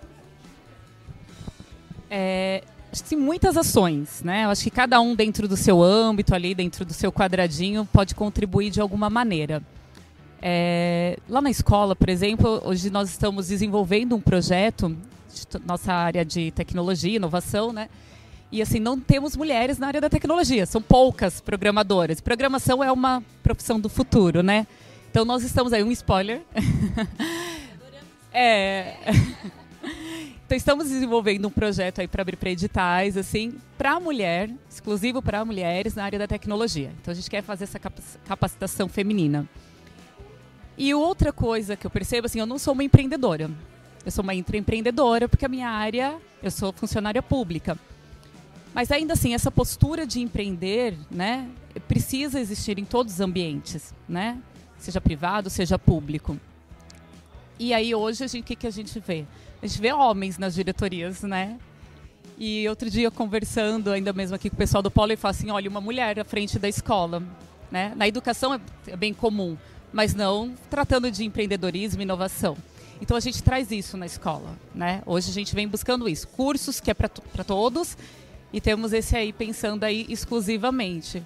É, 2.11 2.63
acho 2.91 3.01
que 3.03 3.09
tem 3.09 3.17
muitas 3.17 3.57
ações, 3.57 4.21
né? 4.23 4.45
Eu 4.45 4.51
acho 4.51 4.63
que 4.63 4.69
cada 4.69 5.01
um 5.01 5.15
dentro 5.15 5.47
do 5.47 5.57
seu 5.57 5.81
âmbito 5.81 6.35
ali, 6.35 6.53
dentro 6.53 6.85
do 6.85 6.93
seu 6.93 7.11
quadradinho, 7.11 7.89
pode 7.91 8.13
contribuir 8.13 8.69
de 8.69 8.79
alguma 8.79 9.09
maneira. 9.09 9.63
É, 10.39 11.17
lá 11.27 11.41
na 11.41 11.49
escola, 11.49 11.95
por 11.95 12.07
exemplo, 12.07 12.61
hoje 12.63 12.91
nós 12.91 13.09
estamos 13.09 13.47
desenvolvendo 13.47 14.15
um 14.15 14.21
projeto 14.21 14.95
nossa 15.65 15.93
área 15.93 16.23
de 16.23 16.51
tecnologia, 16.51 17.15
inovação, 17.15 17.73
né? 17.73 17.89
E 18.51 18.61
assim, 18.61 18.79
não 18.79 18.99
temos 18.99 19.35
mulheres 19.35 19.77
na 19.77 19.87
área 19.87 19.99
da 19.99 20.09
tecnologia, 20.09 20.65
são 20.65 20.81
poucas 20.81 21.41
programadoras. 21.41 22.21
Programação 22.21 22.83
é 22.83 22.91
uma 22.91 23.21
profissão 23.43 23.79
do 23.79 23.89
futuro, 23.89 24.41
né? 24.41 24.65
Então 25.11 25.25
nós 25.25 25.43
estamos 25.43 25.73
aí, 25.73 25.83
um 25.83 25.91
spoiler. 25.91 26.41
é. 28.31 28.95
Então 30.47 30.55
estamos 30.55 30.87
desenvolvendo 30.87 31.45
um 31.45 31.51
projeto 31.51 31.99
aí 31.99 32.07
para 32.07 32.21
abrir 32.21 32.37
para 32.37 32.49
editais, 32.49 33.17
assim, 33.17 33.55
para 33.77 33.99
mulher, 33.99 34.49
exclusivo 34.69 35.21
para 35.21 35.43
mulheres 35.43 35.93
na 35.93 36.05
área 36.05 36.17
da 36.17 36.25
tecnologia. 36.25 36.89
Então 37.01 37.11
a 37.11 37.15
gente 37.15 37.29
quer 37.29 37.43
fazer 37.43 37.65
essa 37.65 37.77
capacitação 38.25 38.87
feminina. 38.87 39.45
E 40.77 40.93
outra 40.93 41.33
coisa 41.33 41.75
que 41.75 41.85
eu 41.85 41.91
percebo, 41.91 42.27
assim, 42.27 42.39
eu 42.39 42.45
não 42.45 42.57
sou 42.57 42.73
uma 42.73 42.83
empreendedora. 42.85 43.51
Eu 44.07 44.11
sou 44.11 44.23
uma 44.23 44.33
intraempreendedora 44.33 45.27
porque 45.27 45.45
a 45.45 45.49
minha 45.49 45.67
área, 45.67 46.15
eu 46.41 46.49
sou 46.49 46.71
funcionária 46.71 47.21
pública. 47.21 47.77
Mas 48.73 48.89
ainda 48.89 49.11
assim, 49.11 49.33
essa 49.33 49.51
postura 49.51 50.07
de 50.07 50.21
empreender, 50.21 50.97
né, 51.11 51.49
precisa 51.89 52.39
existir 52.39 52.79
em 52.79 52.85
todos 52.85 53.15
os 53.15 53.19
ambientes, 53.19 53.93
né? 54.07 54.41
Seja 54.77 55.01
privado, 55.01 55.49
seja 55.49 55.77
público. 55.77 56.39
E 57.59 57.73
aí 57.73 57.93
hoje 57.93 58.23
o 58.23 58.43
que, 58.43 58.55
que 58.55 58.65
a 58.65 58.71
gente 58.71 58.97
vê? 58.97 59.25
A 59.61 59.67
gente 59.67 59.81
vê 59.81 59.91
homens 59.91 60.37
nas 60.37 60.55
diretorias, 60.55 61.23
né? 61.23 61.59
E 62.37 62.65
outro 62.69 62.89
dia 62.89 63.11
conversando 63.11 63.91
ainda 63.91 64.13
mesmo 64.13 64.37
aqui 64.37 64.49
com 64.49 64.55
o 64.55 64.57
pessoal 64.57 64.81
do 64.81 64.89
Polo, 64.89 65.11
ele 65.11 65.17
fala 65.17 65.31
assim, 65.31 65.51
olha, 65.51 65.69
uma 65.69 65.81
mulher 65.81 66.17
à 66.17 66.23
frente 66.23 66.57
da 66.57 66.69
escola, 66.69 67.21
né? 67.69 67.91
Na 67.93 68.07
educação 68.07 68.53
é, 68.53 68.61
é 68.87 68.95
bem 68.95 69.13
comum, 69.13 69.57
mas 69.91 70.15
não 70.15 70.55
tratando 70.69 71.11
de 71.11 71.25
empreendedorismo 71.25 72.01
e 72.01 72.03
inovação. 72.03 72.55
Então 73.01 73.15
a 73.15 73.19
gente 73.19 73.43
traz 73.43 73.71
isso 73.71 73.95
na 73.97 74.05
escola, 74.05 74.57
né? 74.73 75.01
Hoje 75.05 75.29
a 75.29 75.33
gente 75.33 75.53
vem 75.53 75.67
buscando 75.67 76.09
isso, 76.09 76.27
cursos 76.27 76.79
que 76.79 76.89
é 76.91 76.93
para 76.93 77.43
todos 77.43 77.97
e 78.51 78.59
temos 78.59 78.93
esse 78.93 79.15
aí 79.15 79.31
pensando 79.31 79.83
aí 79.83 80.05
exclusivamente. 80.09 81.23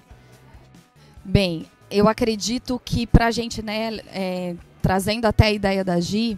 Bem, 1.24 1.66
eu 1.90 2.08
acredito 2.08 2.80
que 2.84 3.06
para 3.06 3.26
a 3.26 3.30
gente, 3.30 3.62
né, 3.62 3.98
é, 4.08 4.56
trazendo 4.80 5.26
até 5.26 5.46
a 5.46 5.52
ideia 5.52 5.84
da 5.84 6.00
Gi, 6.00 6.36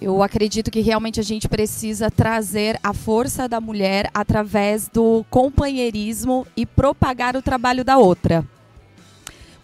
eu 0.00 0.22
acredito 0.22 0.70
que 0.70 0.80
realmente 0.80 1.20
a 1.20 1.22
gente 1.22 1.48
precisa 1.48 2.10
trazer 2.10 2.78
a 2.82 2.92
força 2.92 3.48
da 3.48 3.60
mulher 3.60 4.10
através 4.12 4.88
do 4.88 5.24
companheirismo 5.30 6.46
e 6.56 6.66
propagar 6.66 7.36
o 7.36 7.42
trabalho 7.42 7.84
da 7.84 7.96
outra. 7.96 8.44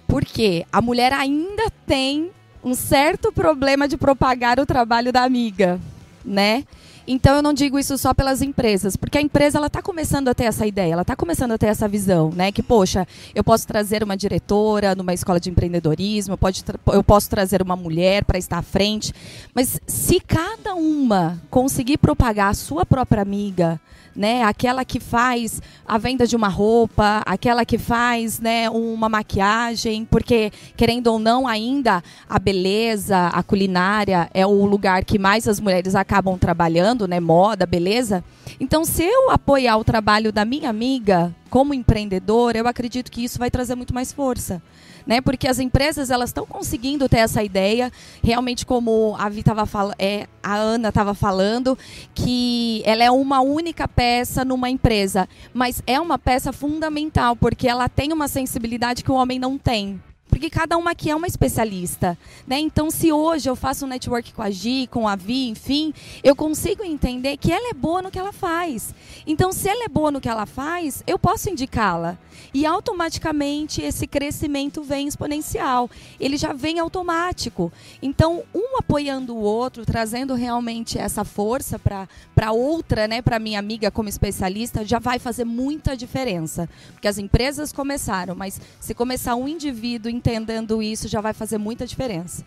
Porque 0.06 0.64
a 0.72 0.80
mulher 0.80 1.12
ainda 1.12 1.70
tem 1.86 2.30
um 2.62 2.74
certo 2.74 3.32
problema 3.32 3.88
de 3.88 3.96
propagar 3.96 4.58
o 4.60 4.66
trabalho 4.66 5.12
da 5.12 5.24
amiga, 5.24 5.80
né? 6.24 6.64
Então 7.06 7.34
eu 7.34 7.42
não 7.42 7.52
digo 7.52 7.78
isso 7.78 7.96
só 7.98 8.14
pelas 8.14 8.40
empresas, 8.40 8.96
porque 8.96 9.18
a 9.18 9.20
empresa 9.20 9.58
ela 9.58 9.66
está 9.66 9.82
começando 9.82 10.28
a 10.28 10.34
ter 10.34 10.44
essa 10.44 10.66
ideia, 10.66 10.92
ela 10.92 11.02
está 11.02 11.16
começando 11.16 11.52
a 11.52 11.58
ter 11.58 11.66
essa 11.66 11.88
visão, 11.88 12.30
né? 12.30 12.52
Que 12.52 12.62
poxa, 12.62 13.04
eu 13.34 13.42
posso 13.42 13.66
trazer 13.66 14.04
uma 14.04 14.16
diretora 14.16 14.94
numa 14.94 15.12
escola 15.12 15.40
de 15.40 15.50
empreendedorismo, 15.50 16.36
pode 16.36 16.62
eu 16.92 17.02
posso 17.02 17.28
trazer 17.28 17.62
uma 17.62 17.74
mulher 17.74 18.24
para 18.24 18.38
estar 18.38 18.58
à 18.58 18.62
frente, 18.62 19.12
mas 19.54 19.80
se 19.86 20.20
cada 20.20 20.74
uma 20.74 21.42
conseguir 21.50 21.98
propagar 21.98 22.50
a 22.50 22.54
sua 22.54 22.86
própria 22.86 23.22
amiga, 23.22 23.80
né? 24.14 24.42
Aquela 24.42 24.84
que 24.84 25.00
faz 25.00 25.60
a 25.86 25.98
venda 25.98 26.26
de 26.26 26.36
uma 26.36 26.48
roupa, 26.48 27.22
aquela 27.26 27.64
que 27.64 27.78
faz, 27.78 28.38
né, 28.38 28.70
uma 28.70 29.08
maquiagem, 29.08 30.04
porque 30.04 30.52
querendo 30.76 31.08
ou 31.08 31.18
não 31.18 31.48
ainda 31.48 32.02
a 32.28 32.38
beleza, 32.38 33.28
a 33.28 33.42
culinária 33.42 34.30
é 34.32 34.46
o 34.46 34.64
lugar 34.64 35.04
que 35.04 35.18
mais 35.18 35.48
as 35.48 35.58
mulheres 35.58 35.94
acabam 35.94 36.38
trabalhando, 36.38 37.08
né, 37.08 37.18
moda, 37.18 37.66
beleza. 37.66 38.22
Então, 38.58 38.84
se 38.84 39.02
eu 39.02 39.30
apoiar 39.30 39.76
o 39.76 39.84
trabalho 39.84 40.32
da 40.32 40.44
minha 40.44 40.70
amiga 40.70 41.34
como 41.50 41.74
empreendedora, 41.74 42.56
eu 42.56 42.66
acredito 42.66 43.10
que 43.10 43.24
isso 43.24 43.38
vai 43.38 43.50
trazer 43.50 43.74
muito 43.74 43.92
mais 43.92 44.12
força 44.12 44.62
né? 45.06 45.20
Porque 45.20 45.48
as 45.48 45.58
empresas 45.58 46.10
elas 46.10 46.30
estão 46.30 46.46
conseguindo 46.46 47.08
ter 47.08 47.18
essa 47.18 47.42
ideia, 47.42 47.92
realmente 48.22 48.64
como 48.64 49.16
a 49.18 49.28
Vi 49.28 49.42
tava 49.42 49.66
falando, 49.66 49.94
é, 49.98 50.26
a 50.42 50.54
Ana 50.54 50.88
estava 50.88 51.14
falando, 51.14 51.76
que 52.14 52.82
ela 52.84 53.02
é 53.04 53.10
uma 53.10 53.40
única 53.40 53.86
peça 53.86 54.44
numa 54.44 54.70
empresa, 54.70 55.28
mas 55.52 55.82
é 55.86 56.00
uma 56.00 56.18
peça 56.18 56.52
fundamental 56.52 57.36
porque 57.36 57.68
ela 57.68 57.88
tem 57.88 58.12
uma 58.12 58.28
sensibilidade 58.28 59.04
que 59.04 59.10
o 59.10 59.14
homem 59.14 59.38
não 59.38 59.58
tem 59.58 60.00
porque 60.30 60.48
cada 60.48 60.76
uma 60.76 60.92
aqui 60.92 61.10
é 61.10 61.16
uma 61.16 61.26
especialista, 61.26 62.16
né? 62.46 62.58
Então, 62.58 62.90
se 62.90 63.12
hoje 63.12 63.50
eu 63.50 63.56
faço 63.56 63.84
um 63.84 63.88
network 63.88 64.32
com 64.32 64.42
a 64.42 64.50
Gi, 64.50 64.86
com 64.90 65.06
a 65.06 65.16
Vi, 65.16 65.48
enfim, 65.48 65.92
eu 66.22 66.34
consigo 66.36 66.84
entender 66.84 67.36
que 67.36 67.52
ela 67.52 67.70
é 67.70 67.74
boa 67.74 68.00
no 68.00 68.10
que 68.10 68.18
ela 68.18 68.32
faz. 68.32 68.94
Então, 69.26 69.52
se 69.52 69.68
ela 69.68 69.84
é 69.84 69.88
boa 69.88 70.10
no 70.10 70.20
que 70.20 70.28
ela 70.28 70.46
faz, 70.46 71.02
eu 71.06 71.18
posso 71.18 71.50
indicá-la. 71.50 72.16
E 72.52 72.66
automaticamente 72.66 73.82
esse 73.82 74.06
crescimento 74.06 74.82
vem 74.82 75.06
exponencial. 75.06 75.90
Ele 76.18 76.36
já 76.36 76.52
vem 76.52 76.78
automático. 76.78 77.72
Então, 78.02 78.42
um 78.54 78.78
apoiando 78.78 79.36
o 79.36 79.40
outro, 79.40 79.84
trazendo 79.84 80.34
realmente 80.34 80.98
essa 80.98 81.24
força 81.24 81.78
para 81.78 82.52
outra, 82.52 83.06
né, 83.06 83.22
para 83.22 83.38
minha 83.38 83.58
amiga 83.58 83.90
como 83.90 84.08
especialista, 84.08 84.84
já 84.84 84.98
vai 84.98 85.18
fazer 85.18 85.44
muita 85.44 85.96
diferença. 85.96 86.68
Porque 86.92 87.08
as 87.08 87.18
empresas 87.18 87.72
começaram, 87.72 88.34
mas 88.34 88.60
se 88.80 88.94
começar 88.94 89.34
um 89.34 89.46
indivíduo 89.46 90.10
entendendo 90.20 90.82
isso 90.82 91.08
já 91.08 91.20
vai 91.20 91.32
fazer 91.32 91.58
muita 91.58 91.86
diferença. 91.86 92.44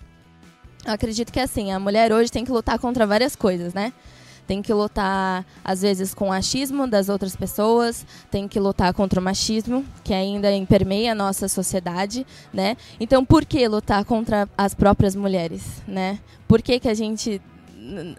Eu 0.85 0.93
acredito 0.93 1.31
que 1.31 1.39
assim, 1.39 1.71
a 1.71 1.79
mulher 1.79 2.11
hoje 2.13 2.31
tem 2.31 2.45
que 2.45 2.51
lutar 2.51 2.77
contra 2.77 3.07
várias 3.07 3.35
coisas, 3.35 3.73
né? 3.73 3.91
Tem 4.45 4.61
que 4.61 4.73
lutar, 4.73 5.45
às 5.63 5.81
vezes, 5.81 6.13
com 6.13 6.27
o 6.27 6.31
achismo 6.33 6.85
das 6.85 7.07
outras 7.07 7.33
pessoas, 7.33 8.05
tem 8.29 8.45
que 8.45 8.59
lutar 8.59 8.93
contra 8.93 9.19
o 9.19 9.23
machismo, 9.23 9.85
que 10.03 10.13
ainda 10.13 10.49
permeia 10.67 11.13
a 11.13 11.15
nossa 11.15 11.47
sociedade, 11.47 12.27
né? 12.53 12.75
Então, 12.99 13.23
por 13.23 13.45
que 13.45 13.65
lutar 13.67 14.03
contra 14.03 14.47
as 14.57 14.73
próprias 14.73 15.15
mulheres, 15.15 15.81
né? 15.87 16.19
Por 16.45 16.61
que, 16.61 16.77
que 16.77 16.89
a 16.89 16.93
gente 16.93 17.41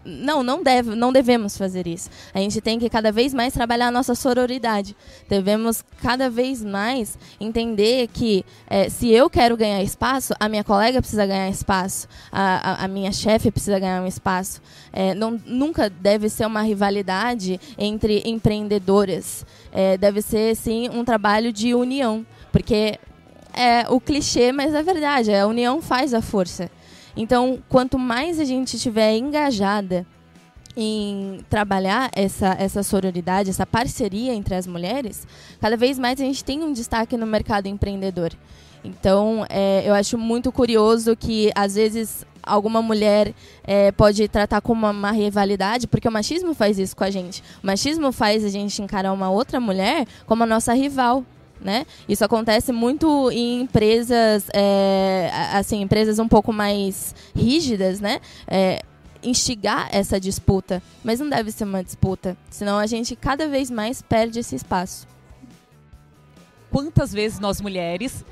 não, 0.05 0.43
não, 0.43 0.63
deve, 0.63 0.95
não 0.95 1.13
devemos 1.13 1.57
fazer 1.57 1.87
isso. 1.87 2.11
A 2.33 2.39
gente 2.39 2.61
tem 2.61 2.79
que 2.79 2.89
cada 2.89 3.11
vez 3.11 3.35
mais 3.35 3.53
trabalhar 3.53 3.89
a 3.89 3.91
nossa 3.91 4.15
sororidade. 4.15 4.97
Devemos 5.29 5.85
cada 6.03 6.31
vez 6.31 6.63
mais 6.63 7.19
entender 7.41 8.09
que 8.09 8.45
é, 8.69 8.89
se 8.89 9.11
eu 9.11 9.29
quero 9.29 9.57
ganhar 9.57 9.83
espaço, 9.83 10.35
a 10.39 10.49
minha 10.49 10.65
colega 10.65 11.01
precisa 11.01 11.27
ganhar 11.27 11.49
espaço, 11.49 12.09
a, 12.31 12.83
a, 12.83 12.85
a 12.85 12.89
minha 12.89 13.13
chefe 13.13 13.51
precisa 13.51 13.79
ganhar 13.79 14.03
um 14.03 14.07
espaço. 14.07 14.61
É, 14.93 15.15
não, 15.15 15.41
nunca 15.45 15.91
deve 15.91 16.29
ser 16.29 16.47
uma 16.47 16.63
rivalidade 16.63 17.61
entre 17.77 18.23
empreendedoras. 18.25 19.45
É, 19.73 19.97
deve 19.97 20.23
ser, 20.23 20.55
sim, 20.55 20.89
um 20.91 21.05
trabalho 21.05 21.53
de 21.53 21.75
união. 21.75 22.25
Porque 22.53 22.99
é 23.53 23.87
o 23.89 24.01
clichê, 24.01 24.53
mas 24.53 24.75
é 24.75 24.83
verdade. 24.83 25.35
A 25.35 25.47
união 25.47 25.81
faz 25.81 26.13
a 26.13 26.21
força. 26.21 26.71
Então, 27.17 27.59
quanto 27.69 27.99
mais 27.99 28.41
a 28.41 28.45
gente 28.45 28.77
estiver 28.77 29.17
engajada 29.17 30.07
em 30.77 31.39
trabalhar 31.49 32.11
essa, 32.15 32.57
essa 32.59 32.83
sororidade, 32.83 33.51
essa 33.51 33.65
parceria 33.65 34.35
entre 34.35 34.55
as 34.55 34.67
mulheres, 34.67 35.27
cada 35.61 35.77
vez 35.77 35.99
mais 35.99 36.21
a 36.21 36.25
gente 36.25 36.45
tem 36.45 36.63
um 36.63 36.73
destaque 36.73 37.17
no 37.17 37.27
mercado 37.27 37.67
empreendedor. 37.67 38.33
Então, 38.85 39.47
é, 39.49 39.83
eu 39.87 39.95
acho 39.95 40.19
muito 40.19 40.53
curioso 40.53 41.17
que, 41.17 41.51
às 41.55 41.75
vezes, 41.75 42.27
alguma 42.43 42.83
mulher 42.83 43.33
é, 43.63 43.91
pode 43.93 44.29
tratar 44.29 44.61
como 44.61 44.81
uma, 44.81 44.91
uma, 44.91 45.11
rivalidade, 45.11 45.87
porque 45.87 46.07
o 46.07 46.13
machismo 46.13 46.55
faz 46.55 46.79
isso 46.79 46.95
com 46.95 47.05
a 47.05 47.11
gente. 47.11 47.43
O 47.63 47.67
machismo 47.67 48.13
faz 48.13 48.45
a 48.45 48.49
gente 48.49 48.83
encarar 48.83 49.13
uma 49.13 49.31
outra 49.31 49.59
mulher 49.59 50.07
como 50.27 50.43
a 50.43 50.47
nossa 50.47 50.75
rival. 50.75 51.25
Né? 51.65 51.87
Isso 52.07 52.23
acontece 52.23 52.73
muito 52.73 53.31
em 53.31 53.63
empresas, 53.63 54.47
é, 54.53 55.31
assim, 55.55 55.81
empresas 55.81 56.19
um 56.19 56.29
pouco 56.29 56.53
mais 56.53 57.15
rígidas, 57.35 58.01
né? 58.01 58.21
É, 58.47 58.83
instigar 59.23 59.89
essa 59.91 60.21
disputa, 60.21 60.83
mas 61.03 61.21
não 61.21 61.29
deve 61.31 61.51
ser 61.51 61.65
uma 61.65 61.83
disputa, 61.83 62.37
senão 62.51 62.77
a 62.77 62.87
gente 62.87 63.17
cada 63.17 63.49
vez 63.49 63.71
mais 63.71 64.03
perde 64.03 64.41
esse 64.41 64.55
espaço. 64.55 65.09
Quantas 66.71 67.15
vezes 67.15 67.39
nós 67.39 67.63
mulheres 67.63 68.23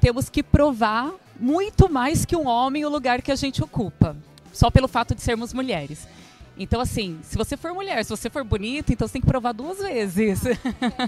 temos 0.00 0.28
que 0.28 0.42
provar 0.42 1.12
muito 1.38 1.88
mais 1.88 2.24
que 2.24 2.34
um 2.34 2.48
homem 2.48 2.84
o 2.84 2.88
lugar 2.88 3.22
que 3.22 3.30
a 3.30 3.36
gente 3.36 3.62
ocupa, 3.62 4.16
só 4.52 4.68
pelo 4.68 4.88
fato 4.88 5.14
de 5.14 5.22
sermos 5.22 5.54
mulheres. 5.54 6.08
Então, 6.62 6.78
assim, 6.78 7.18
se 7.22 7.38
você 7.38 7.56
for 7.56 7.72
mulher, 7.72 8.04
se 8.04 8.10
você 8.10 8.28
for 8.28 8.44
bonita, 8.44 8.92
então 8.92 9.08
você 9.08 9.14
tem 9.14 9.22
que 9.22 9.26
provar 9.26 9.52
duas 9.52 9.78
vezes. 9.78 10.42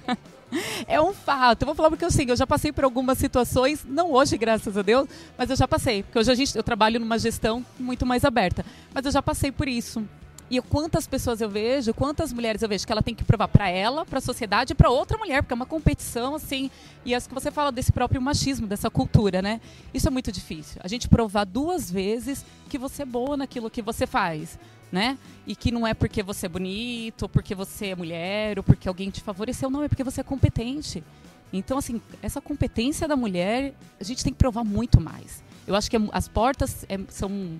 é 0.88 0.98
um 0.98 1.12
fato. 1.12 1.60
Eu 1.60 1.66
vou 1.66 1.74
falar 1.74 1.90
porque 1.90 2.06
assim, 2.06 2.24
eu 2.26 2.34
já 2.34 2.46
passei 2.46 2.72
por 2.72 2.84
algumas 2.84 3.18
situações, 3.18 3.84
não 3.86 4.12
hoje, 4.12 4.38
graças 4.38 4.78
a 4.78 4.80
Deus, 4.80 5.06
mas 5.36 5.50
eu 5.50 5.56
já 5.56 5.68
passei. 5.68 6.04
Porque 6.04 6.18
hoje 6.18 6.32
a 6.32 6.34
gente, 6.34 6.56
eu 6.56 6.62
trabalho 6.62 6.98
numa 6.98 7.18
gestão 7.18 7.62
muito 7.78 8.06
mais 8.06 8.24
aberta. 8.24 8.64
Mas 8.94 9.04
eu 9.04 9.12
já 9.12 9.20
passei 9.20 9.52
por 9.52 9.68
isso. 9.68 10.02
E 10.50 10.58
quantas 10.62 11.06
pessoas 11.06 11.42
eu 11.42 11.50
vejo, 11.50 11.92
quantas 11.92 12.32
mulheres 12.32 12.62
eu 12.62 12.68
vejo 12.68 12.86
que 12.86 12.92
ela 12.92 13.02
tem 13.02 13.14
que 13.14 13.22
provar 13.22 13.48
para 13.48 13.68
ela, 13.68 14.06
para 14.06 14.20
a 14.20 14.22
sociedade 14.22 14.72
e 14.72 14.74
para 14.74 14.88
outra 14.88 15.18
mulher, 15.18 15.42
porque 15.42 15.52
é 15.52 15.56
uma 15.56 15.66
competição 15.66 16.34
assim. 16.34 16.70
E 17.04 17.14
as 17.14 17.26
que 17.26 17.34
você 17.34 17.50
fala 17.50 17.70
desse 17.70 17.92
próprio 17.92 18.22
machismo, 18.22 18.66
dessa 18.66 18.88
cultura, 18.88 19.42
né? 19.42 19.60
Isso 19.92 20.08
é 20.08 20.10
muito 20.10 20.32
difícil. 20.32 20.80
A 20.82 20.88
gente 20.88 21.10
provar 21.10 21.44
duas 21.44 21.90
vezes 21.90 22.42
que 22.70 22.78
você 22.78 23.02
é 23.02 23.06
boa 23.06 23.36
naquilo 23.36 23.68
que 23.68 23.82
você 23.82 24.06
faz 24.06 24.58
né? 24.92 25.18
E 25.46 25.56
que 25.56 25.72
não 25.72 25.86
é 25.86 25.94
porque 25.94 26.22
você 26.22 26.46
é 26.46 26.48
bonito, 26.48 27.22
ou 27.22 27.28
porque 27.28 27.54
você 27.54 27.88
é 27.88 27.96
mulher, 27.96 28.58
ou 28.58 28.62
porque 28.62 28.86
alguém 28.86 29.08
te 29.08 29.22
favoreceu, 29.22 29.70
não, 29.70 29.82
é 29.82 29.88
porque 29.88 30.04
você 30.04 30.20
é 30.20 30.24
competente. 30.24 31.02
Então, 31.50 31.78
assim, 31.78 32.00
essa 32.22 32.40
competência 32.40 33.08
da 33.08 33.16
mulher, 33.16 33.74
a 33.98 34.04
gente 34.04 34.22
tem 34.22 34.32
que 34.32 34.38
provar 34.38 34.62
muito 34.62 35.00
mais. 35.00 35.42
Eu 35.66 35.74
acho 35.74 35.90
que 35.90 35.96
é 35.96 36.00
as 36.12 36.28
portas 36.28 36.84
é, 36.88 36.98
são 37.08 37.58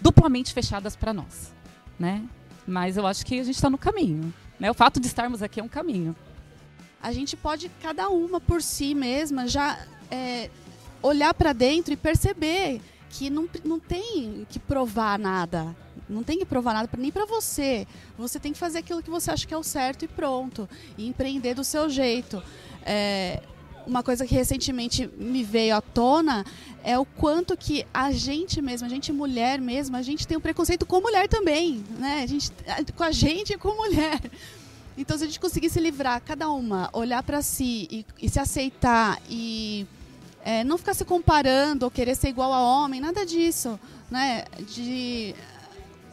duplamente 0.00 0.52
fechadas 0.52 0.94
para 0.94 1.12
nós, 1.12 1.52
né? 1.98 2.24
Mas 2.66 2.96
eu 2.96 3.06
acho 3.06 3.26
que 3.26 3.40
a 3.40 3.44
gente 3.44 3.56
está 3.56 3.68
no 3.68 3.78
caminho. 3.78 4.32
Né? 4.58 4.70
O 4.70 4.74
fato 4.74 5.00
de 5.00 5.06
estarmos 5.06 5.42
aqui 5.42 5.60
é 5.60 5.62
um 5.62 5.68
caminho. 5.68 6.14
A 7.00 7.12
gente 7.12 7.36
pode, 7.36 7.70
cada 7.80 8.08
uma 8.08 8.40
por 8.40 8.60
si 8.60 8.94
mesma, 8.94 9.46
já 9.46 9.78
é, 10.10 10.50
olhar 11.00 11.32
para 11.32 11.52
dentro 11.52 11.92
e 11.92 11.96
perceber 11.96 12.80
que 13.10 13.30
não, 13.30 13.48
não 13.64 13.78
tem 13.78 14.46
que 14.48 14.58
provar 14.58 15.18
nada. 15.18 15.74
Não 16.08 16.22
tem 16.22 16.38
que 16.38 16.44
provar 16.44 16.74
nada 16.74 16.88
nem 16.96 17.10
para 17.10 17.26
você. 17.26 17.86
Você 18.16 18.38
tem 18.38 18.52
que 18.52 18.58
fazer 18.58 18.78
aquilo 18.78 19.02
que 19.02 19.10
você 19.10 19.30
acha 19.30 19.46
que 19.46 19.54
é 19.54 19.58
o 19.58 19.62
certo 19.62 20.04
e 20.04 20.08
pronto. 20.08 20.68
E 20.96 21.06
empreender 21.06 21.54
do 21.54 21.64
seu 21.64 21.88
jeito. 21.88 22.42
É, 22.84 23.42
uma 23.86 24.02
coisa 24.02 24.26
que 24.26 24.34
recentemente 24.34 25.10
me 25.16 25.42
veio 25.42 25.74
à 25.74 25.80
tona 25.80 26.44
é 26.84 26.98
o 26.98 27.04
quanto 27.04 27.56
que 27.56 27.86
a 27.92 28.12
gente 28.12 28.60
mesma, 28.60 28.86
a 28.86 28.90
gente 28.90 29.12
mulher 29.12 29.60
mesmo, 29.60 29.96
a 29.96 30.02
gente 30.02 30.26
tem 30.26 30.36
um 30.36 30.40
preconceito 30.40 30.86
com 30.86 31.00
mulher 31.00 31.26
também, 31.28 31.84
né? 31.98 32.22
A 32.22 32.26
gente, 32.26 32.50
com 32.94 33.02
a 33.02 33.10
gente 33.10 33.54
e 33.54 33.58
com 33.58 33.74
mulher. 33.74 34.20
Então, 34.96 35.16
se 35.16 35.24
a 35.24 35.26
gente 35.26 35.38
conseguir 35.38 35.70
se 35.70 35.80
livrar, 35.80 36.20
cada 36.20 36.50
uma, 36.50 36.90
olhar 36.92 37.22
para 37.22 37.40
si 37.40 37.86
e, 37.90 38.06
e, 38.20 38.28
se 38.28 38.40
aceitar 38.40 39.20
e 39.30 39.86
é, 40.44 40.64
não 40.64 40.78
ficar 40.78 40.94
se 40.94 41.04
comparando 41.04 41.84
ou 41.84 41.90
querer 41.90 42.14
ser 42.14 42.28
igual 42.28 42.52
a 42.52 42.60
homem, 42.62 43.00
nada 43.00 43.24
disso, 43.24 43.78
né? 44.10 44.44
De 44.60 45.34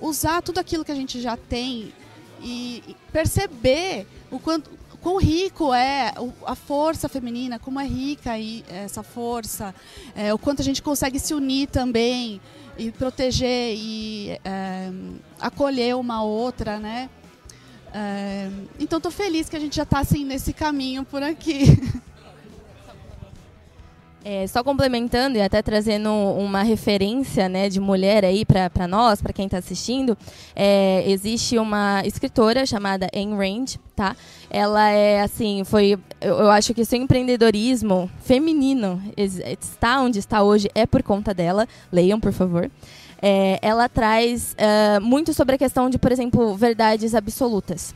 usar 0.01 0.41
tudo 0.41 0.59
aquilo 0.59 0.83
que 0.83 0.91
a 0.91 0.95
gente 0.95 1.21
já 1.21 1.37
tem 1.37 1.93
e 2.41 2.95
perceber 3.11 4.07
o 4.29 4.39
quanto 4.39 4.69
quão 5.05 5.17
rico 5.17 5.71
é 5.71 6.15
a 6.47 6.55
força 6.55 7.07
feminina, 7.07 7.59
como 7.59 7.79
é 7.79 7.85
rica 7.85 8.31
aí 8.31 8.65
essa 8.67 9.03
força, 9.03 9.73
é, 10.15 10.33
o 10.33 10.37
quanto 10.39 10.63
a 10.63 10.65
gente 10.65 10.81
consegue 10.81 11.19
se 11.19 11.31
unir 11.31 11.67
também 11.67 12.41
e 12.75 12.91
proteger 12.91 13.75
e 13.77 14.31
é, 14.43 14.91
acolher 15.39 15.95
uma 15.95 16.23
outra, 16.23 16.79
né? 16.79 17.07
É, 17.93 18.49
então 18.79 18.97
estou 18.97 19.11
feliz 19.11 19.47
que 19.47 19.55
a 19.55 19.59
gente 19.59 19.75
já 19.75 19.83
está 19.83 19.99
assim 19.99 20.25
nesse 20.25 20.53
caminho 20.53 21.05
por 21.05 21.21
aqui. 21.21 21.65
É, 24.27 24.47
só 24.47 24.63
complementando 24.63 25.37
e 25.37 25.41
até 25.41 25.61
trazendo 25.61 26.11
uma 26.11 26.63
referência 26.63 27.47
né, 27.47 27.69
de 27.69 27.79
mulher 27.79 28.25
aí 28.25 28.43
para 28.43 28.87
nós, 28.87 29.21
para 29.21 29.31
quem 29.31 29.45
está 29.45 29.59
assistindo, 29.59 30.17
é, 30.55 31.03
existe 31.05 31.59
uma 31.59 32.01
escritora 32.03 32.65
chamada 32.65 33.07
Ayn 33.13 33.35
Rand, 33.37 33.75
tá? 33.95 34.15
Ela 34.49 34.89
é 34.89 35.21
assim, 35.21 35.63
foi, 35.63 35.99
eu, 36.19 36.39
eu 36.39 36.49
acho 36.49 36.73
que 36.73 36.83
seu 36.83 36.99
empreendedorismo 36.99 38.09
feminino 38.23 38.99
está 39.15 40.01
onde 40.01 40.17
está 40.17 40.41
hoje 40.41 40.71
é 40.73 40.87
por 40.87 41.03
conta 41.03 41.31
dela. 41.31 41.67
Leiam, 41.91 42.19
por 42.19 42.33
favor. 42.33 42.71
É, 43.21 43.59
ela 43.61 43.87
traz 43.87 44.55
uh, 44.55 45.01
muito 45.01 45.35
sobre 45.35 45.53
a 45.53 45.57
questão 45.59 45.87
de, 45.87 45.99
por 45.99 46.11
exemplo, 46.11 46.55
verdades 46.55 47.13
absolutas. 47.13 47.93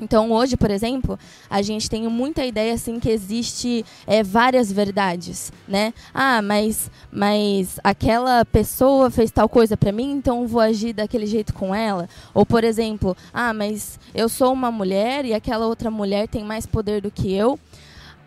Então 0.00 0.30
hoje, 0.30 0.56
por 0.56 0.70
exemplo, 0.70 1.18
a 1.48 1.62
gente 1.62 1.88
tem 1.88 2.06
muita 2.08 2.44
ideia 2.44 2.74
assim 2.74 3.00
que 3.00 3.08
existe 3.08 3.84
é, 4.06 4.22
várias 4.22 4.70
verdades, 4.70 5.52
né? 5.66 5.92
Ah, 6.12 6.42
mas, 6.42 6.90
mas 7.10 7.80
aquela 7.82 8.44
pessoa 8.44 9.10
fez 9.10 9.30
tal 9.30 9.48
coisa 9.48 9.76
para 9.76 9.92
mim, 9.92 10.12
então 10.12 10.46
vou 10.46 10.60
agir 10.60 10.92
daquele 10.92 11.26
jeito 11.26 11.54
com 11.54 11.74
ela. 11.74 12.08
Ou 12.34 12.44
por 12.44 12.64
exemplo, 12.64 13.16
ah, 13.32 13.52
mas 13.52 13.98
eu 14.14 14.28
sou 14.28 14.52
uma 14.52 14.70
mulher 14.70 15.24
e 15.24 15.32
aquela 15.32 15.66
outra 15.66 15.90
mulher 15.90 16.28
tem 16.28 16.44
mais 16.44 16.66
poder 16.66 17.00
do 17.00 17.10
que 17.10 17.32
eu. 17.32 17.58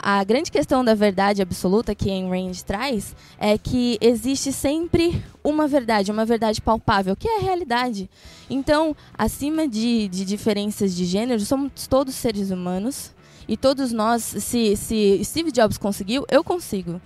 A 0.02 0.24
grande 0.24 0.50
questão 0.50 0.84
da 0.84 0.96
verdade 0.96 1.42
absoluta 1.42 1.94
que 1.94 2.10
Ayn 2.10 2.30
Rand 2.30 2.54
traz 2.66 3.14
é 3.38 3.58
que 3.58 3.98
existe 4.00 4.54
sempre 4.54 5.22
uma 5.44 5.68
verdade, 5.68 6.10
uma 6.10 6.26
verdade 6.26 6.62
palpável, 6.62 7.18
que 7.18 7.28
é 7.28 7.38
a 7.38 7.42
realidade. 7.42 8.10
Então, 8.50 8.96
acima 9.18 9.68
de, 9.68 10.08
de 10.08 10.24
diferenças 10.24 10.96
de 10.96 11.04
gênero, 11.04 11.42
somos 11.42 11.86
todos 11.86 12.16
seres 12.16 12.50
humanos 12.50 13.14
e 13.46 13.58
todos 13.58 13.92
nós, 13.92 14.24
se, 14.24 14.78
se 14.78 15.22
Steve 15.22 15.52
Jobs 15.52 15.78
conseguiu, 15.78 16.26
eu 16.30 16.46
consigo. 16.46 17.02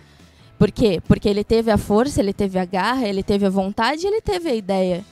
Por 0.60 0.70
quê? 0.70 1.02
Porque 1.08 1.28
ele 1.28 1.44
teve 1.44 1.72
a 1.72 1.80
força, 1.80 2.20
ele 2.20 2.32
teve 2.32 2.60
a 2.60 2.66
garra, 2.66 3.08
ele 3.08 3.24
teve 3.24 3.46
a 3.46 3.50
vontade, 3.50 4.06
ele 4.06 4.22
teve 4.22 4.50
a 4.50 4.54
ideia. 4.56 5.04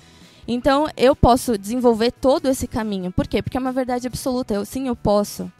Então, 0.47 0.87
eu 0.95 1.15
posso 1.15 1.57
desenvolver 1.57 2.11
todo 2.11 2.47
esse 2.47 2.67
caminho. 2.67 3.11
Por 3.11 3.27
quê? 3.27 3.41
Porque 3.41 3.57
é 3.57 3.59
uma 3.59 3.71
verdade 3.71 4.05
absoluta. 4.05 4.53
Eu 4.53 4.65
sim, 4.65 4.87
eu 4.87 4.95
posso. 4.95 5.51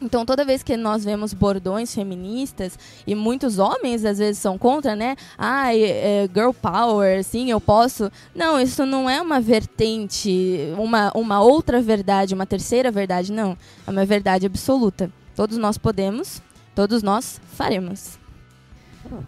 Então, 0.00 0.26
toda 0.26 0.44
vez 0.44 0.62
que 0.62 0.76
nós 0.76 1.04
vemos 1.04 1.32
bordões 1.32 1.94
feministas, 1.94 2.78
e 3.06 3.14
muitos 3.14 3.58
homens 3.58 4.04
às 4.04 4.18
vezes 4.18 4.38
são 4.38 4.58
contra, 4.58 4.94
né? 4.94 5.16
Ah, 5.38 5.74
é, 5.74 6.28
girl 6.32 6.50
power, 6.50 7.24
sim, 7.24 7.50
eu 7.50 7.60
posso. 7.60 8.12
Não, 8.34 8.60
isso 8.60 8.84
não 8.84 9.08
é 9.08 9.22
uma 9.22 9.40
vertente, 9.40 10.58
uma, 10.78 11.10
uma 11.14 11.40
outra 11.40 11.80
verdade, 11.80 12.34
uma 12.34 12.44
terceira 12.44 12.90
verdade, 12.90 13.32
não. 13.32 13.56
É 13.86 13.90
uma 13.90 14.04
verdade 14.04 14.44
absoluta. 14.44 15.10
Todos 15.34 15.56
nós 15.56 15.78
podemos, 15.78 16.42
todos 16.74 17.02
nós 17.02 17.40
faremos. 17.54 18.18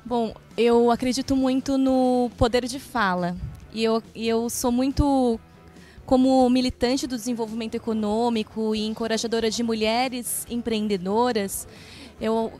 Bom, 0.05 0.35
eu 0.57 0.91
acredito 0.91 1.35
muito 1.35 1.79
no 1.79 2.31
poder 2.37 2.67
de 2.67 2.79
fala. 2.79 3.37
E 3.73 3.85
eu, 3.85 4.03
e 4.15 4.29
eu 4.29 4.51
sou 4.51 4.73
muito 4.73 5.39
como 6.09 6.49
militante 6.49 7.07
do 7.07 7.17
desenvolvimento 7.17 7.75
econômico 7.75 8.75
e 8.75 8.87
encorajadora 8.87 9.51
de 9.51 9.63
mulheres 9.63 10.47
empreendedoras, 10.49 11.69
eu, 12.19 12.51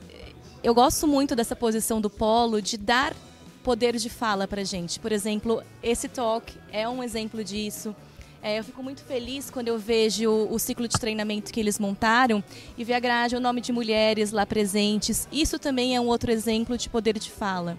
eu 0.63 0.75
gosto 0.75 1.07
muito 1.07 1.35
dessa 1.35 1.57
posição 1.57 1.99
do 1.99 2.11
Polo 2.11 2.61
de 2.61 2.77
dar 2.77 3.17
poder 3.65 3.97
de 3.97 4.11
fala 4.11 4.47
para 4.47 4.63
gente. 4.65 5.01
Por 5.01 5.13
exemplo, 5.13 5.63
esse 5.83 6.11
talk 6.11 6.53
é 6.71 6.87
um 6.87 7.03
exemplo 7.03 7.43
disso. 7.43 7.97
É, 8.43 8.59
eu 8.59 8.65
fico 8.65 8.83
muito 8.83 9.03
feliz 9.03 9.49
quando 9.49 9.69
eu 9.69 9.79
vejo 9.79 10.29
o, 10.29 10.53
o, 10.53 10.59
ciclo 10.59 10.87
de 10.87 11.01
treinamento 11.01 11.51
que 11.51 11.59
eles 11.59 11.79
montaram 11.79 12.45
e 12.77 12.85
ver 12.85 12.93
a 12.93 13.01
grade, 13.01 13.35
o 13.35 13.41
nome 13.41 13.63
de 13.63 13.73
mulheres 13.73 14.31
lá 14.31 14.45
presentes. 14.45 15.27
Isso 15.33 15.59
também 15.59 15.97
é 15.97 16.01
um 16.01 16.07
outro 16.09 16.31
exemplo 16.31 16.77
de 16.77 16.91
poder 16.91 17.19
de 17.19 17.31
fala. 17.31 17.79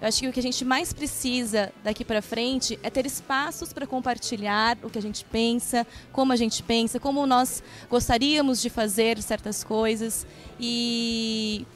Eu 0.00 0.08
acho 0.08 0.20
que 0.20 0.28
o 0.28 0.32
que 0.32 0.40
a 0.40 0.42
gente 0.42 0.64
mais 0.64 0.94
precisa 0.94 1.70
daqui 1.84 2.06
para 2.06 2.22
frente 2.22 2.78
é 2.82 2.88
ter 2.88 3.04
espaços 3.04 3.70
para 3.70 3.86
compartilhar 3.86 4.78
o 4.82 4.88
que 4.88 4.98
a 4.98 5.02
gente 5.02 5.26
pensa, 5.26 5.86
como 6.10 6.32
a 6.32 6.36
gente 6.36 6.62
pensa, 6.62 6.98
como 6.98 7.26
nós 7.26 7.62
gostaríamos 7.90 8.62
de 8.62 8.70
fazer 8.70 9.20
certas 9.20 9.62
coisas. 9.62 10.26
E 10.58 11.66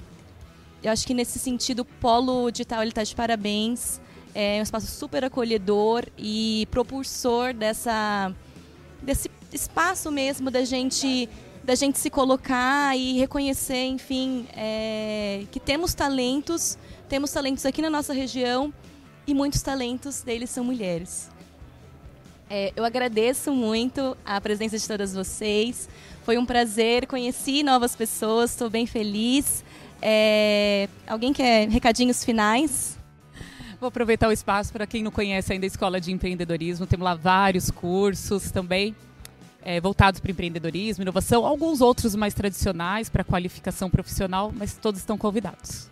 eu 0.83 0.91
acho 0.91 1.07
que 1.07 1.13
nesse 1.13 1.39
sentido 1.39 1.81
o 1.81 1.85
Polo 1.85 2.51
Digital 2.51 2.83
está 2.85 3.03
de 3.03 3.15
parabéns. 3.15 4.01
É 4.35 4.59
um 4.59 4.63
espaço 4.63 4.87
super 4.87 5.23
acolhedor 5.23 6.07
e 6.17 6.67
propulsor 6.71 7.53
dessa, 7.53 8.35
desse 9.03 9.31
espaço 9.53 10.11
mesmo 10.11 10.51
da 10.51 10.65
gente 10.65 11.29
da 11.63 11.75
gente 11.75 11.99
se 11.99 12.11
colocar 12.11 12.95
e 12.95 13.19
reconhecer, 13.19 13.87
enfim, 13.87 14.47
é, 14.55 15.45
que 15.51 15.59
temos 15.59 15.95
talentos 15.95 16.77
temos 17.09 17.31
talentos 17.31 17.65
aqui 17.67 17.83
na 17.83 17.91
nossa 17.91 18.13
região 18.13 18.73
e 19.27 19.35
muitos 19.35 19.63
talentos 19.63 20.23
deles 20.23 20.51
são 20.51 20.65
mulheres. 20.65 21.31
É, 22.49 22.73
eu 22.77 22.85
agradeço 22.85 23.53
muito 23.53 24.17
a 24.25 24.41
presença 24.41 24.79
de 24.79 24.87
todas 24.87 25.15
vocês. 25.15 25.89
Foi 26.25 26.39
um 26.39 26.45
prazer, 26.45 27.07
conheci 27.07 27.63
novas 27.63 27.97
pessoas, 27.97 28.51
estou 28.51 28.69
bem 28.69 28.87
feliz. 28.87 29.65
É, 30.01 30.89
alguém 31.07 31.33
quer 31.33 31.69
recadinhos 31.69 32.25
finais? 32.25 32.99
Vou 33.81 33.89
aproveitar 33.89 34.29
o 34.29 34.33
espaço 34.33 34.73
para 34.73 34.87
quem 34.87 35.03
não 35.03 35.11
conhece 35.11 35.53
ainda 35.53 35.67
a 35.67 35.69
Escola 35.69 36.01
de 36.01 36.13
Empreendedorismo. 36.13 36.87
Temos 36.87 37.05
lá 37.05 37.15
vários 37.15 37.71
cursos 37.71 38.51
também 38.51 38.95
é, 39.65 39.81
voltados 39.81 40.21
para 40.21 40.31
empreendedorismo, 40.31 41.03
inovação, 41.03 41.47
alguns 41.47 41.81
outros 41.81 42.15
mais 42.15 42.35
tradicionais 42.35 43.09
para 43.09 43.25
qualificação 43.25 43.89
profissional, 43.89 44.53
mas 44.55 44.75
todos 44.75 45.01
estão 45.01 45.17
convidados. 45.17 45.91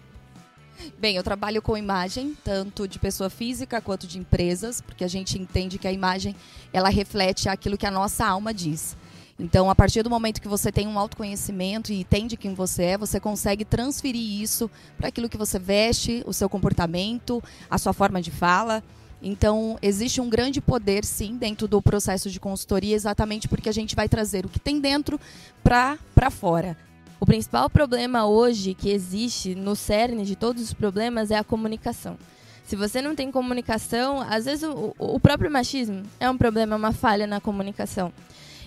Bem, 0.99 1.17
eu 1.17 1.23
trabalho 1.23 1.61
com 1.61 1.77
imagem, 1.77 2.37
tanto 2.45 2.87
de 2.89 2.99
pessoa 2.99 3.29
física 3.29 3.81
quanto 3.81 4.07
de 4.07 4.19
empresas, 4.19 4.81
porque 4.81 5.05
a 5.05 5.09
gente 5.09 5.39
entende 5.39 5.79
que 5.79 5.87
a 5.87 5.93
imagem 5.93 6.35
ela 6.73 6.89
reflete 6.89 7.49
aquilo 7.49 7.77
que 7.77 7.87
a 7.87 7.91
nossa 7.91 8.27
alma 8.27 8.53
diz. 8.53 8.97
Então, 9.39 9.71
a 9.71 9.75
partir 9.75 10.03
do 10.03 10.11
momento 10.11 10.41
que 10.41 10.49
você 10.49 10.71
tem 10.71 10.87
um 10.87 10.99
autoconhecimento 10.99 11.93
e 11.93 12.01
entende 12.01 12.37
quem 12.37 12.55
você 12.55 12.83
é, 12.85 12.99
você 12.99 13.19
consegue 13.19 13.65
transferir 13.65 14.41
isso 14.41 14.71
para 14.97 15.09
aquilo 15.09 15.29
que 15.29 15.37
você 15.37 15.59
veste, 15.59 16.23
o 16.27 16.33
seu 16.33 16.49
comportamento, 16.49 17.43
a 17.69 17.79
sua 17.79 17.93
forma 17.93 18.23
de 18.23 18.31
fala. 18.31 18.83
Então, 19.21 19.79
existe 19.81 20.21
um 20.21 20.29
grande 20.29 20.61
poder, 20.61 21.05
sim, 21.05 21.37
dentro 21.37 21.67
do 21.67 21.81
processo 21.81 22.31
de 22.31 22.39
consultoria, 22.39 22.95
exatamente 22.95 23.49
porque 23.49 23.69
a 23.69 23.73
gente 23.73 23.97
vai 23.97 24.09
trazer 24.09 24.45
o 24.45 24.49
que 24.49 24.61
tem 24.61 24.81
dentro 24.81 25.19
para 25.63 26.31
fora. 26.31 26.77
O 27.23 27.25
principal 27.25 27.71
problema 27.71 28.27
hoje 28.27 28.75
que 28.75 28.91
existe 28.91 29.55
no 29.55 29.77
cerne 29.77 30.25
de 30.25 30.35
todos 30.35 30.61
os 30.61 30.75
problemas 30.75 31.31
é 31.31 31.39
a 31.39 31.45
comunicação. 31.45 32.19
Se 32.65 32.75
você 32.75 33.01
não 33.01 33.15
tem 33.15 33.31
comunicação, 33.31 34.21
às 34.29 34.47
vezes 34.47 34.69
o, 34.69 34.93
o 34.99 35.21
próprio 35.21 35.49
machismo 35.49 36.03
é 36.19 36.29
um 36.29 36.37
problema, 36.37 36.75
é 36.75 36.77
uma 36.77 36.91
falha 36.91 37.25
na 37.25 37.41
comunicação. 37.41 38.13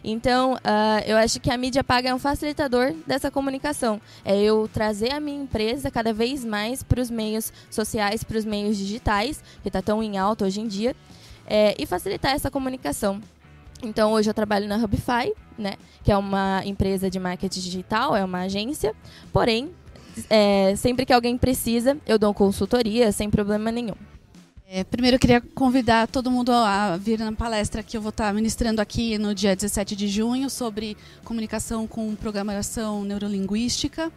Então, 0.02 0.54
uh, 0.54 1.04
eu 1.06 1.18
acho 1.18 1.42
que 1.42 1.52
a 1.52 1.58
mídia 1.58 1.84
paga 1.84 2.08
é 2.08 2.16
um 2.16 2.18
facilitador 2.18 2.94
dessa 3.06 3.30
comunicação. 3.30 4.00
É 4.24 4.40
eu 4.40 4.70
trazer 4.74 5.12
a 5.12 5.20
minha 5.20 5.44
empresa 5.44 5.92
cada 5.92 6.14
vez 6.14 6.46
mais 6.46 6.82
para 6.82 7.02
os 7.02 7.10
meios 7.10 7.52
sociais, 7.70 8.24
para 8.24 8.38
os 8.38 8.46
meios 8.46 8.78
digitais, 8.78 9.44
que 9.64 9.68
está 9.68 9.82
tão 9.82 10.02
em 10.02 10.18
alta 10.18 10.46
hoje 10.46 10.62
em 10.62 10.68
dia, 10.70 10.96
é, 11.46 11.76
e 11.78 11.86
facilitar 11.86 12.32
essa 12.32 12.50
comunicação. 12.50 13.22
Então 13.84 14.14
hoje 14.14 14.30
eu 14.30 14.34
trabalho 14.34 14.66
na 14.66 14.78
Hubify, 14.78 15.34
né, 15.58 15.76
que 16.04 16.12
é 16.12 16.18
uma 16.18 16.62
empresa 16.66 17.10
de 17.10 17.20
marketing 17.20 17.60
digital, 17.60 18.16
é 18.16 18.24
uma 18.24 18.42
agência. 18.42 18.94
Porém, 19.32 19.72
é, 20.30 20.76
sempre 20.76 21.06
que 21.06 21.14
alguém 21.14 21.38
precisa, 21.38 21.98
eu 22.06 22.18
dou 22.18 22.34
consultoria 22.34 23.12
sem 23.12 23.30
problema 23.30 23.72
nenhum. 23.72 23.96
É, 24.68 24.84
primeiro 24.84 25.16
eu 25.16 25.20
queria 25.20 25.40
convidar 25.40 26.08
todo 26.08 26.32
mundo 26.32 26.52
a 26.52 26.98
vir 26.98 27.20
na 27.20 27.32
palestra 27.32 27.84
que 27.84 27.96
eu 27.96 28.02
vou 28.02 28.10
estar 28.10 28.34
ministrando 28.34 28.82
aqui 28.82 29.16
no 29.16 29.36
dia 29.36 29.56
17 29.56 29.96
de 29.96 30.08
junho 30.08 30.50
sobre 30.50 30.98
comunicação 31.24 31.86
com 31.86 32.16
programação 32.16 33.04
neurolinguística. 33.04 34.12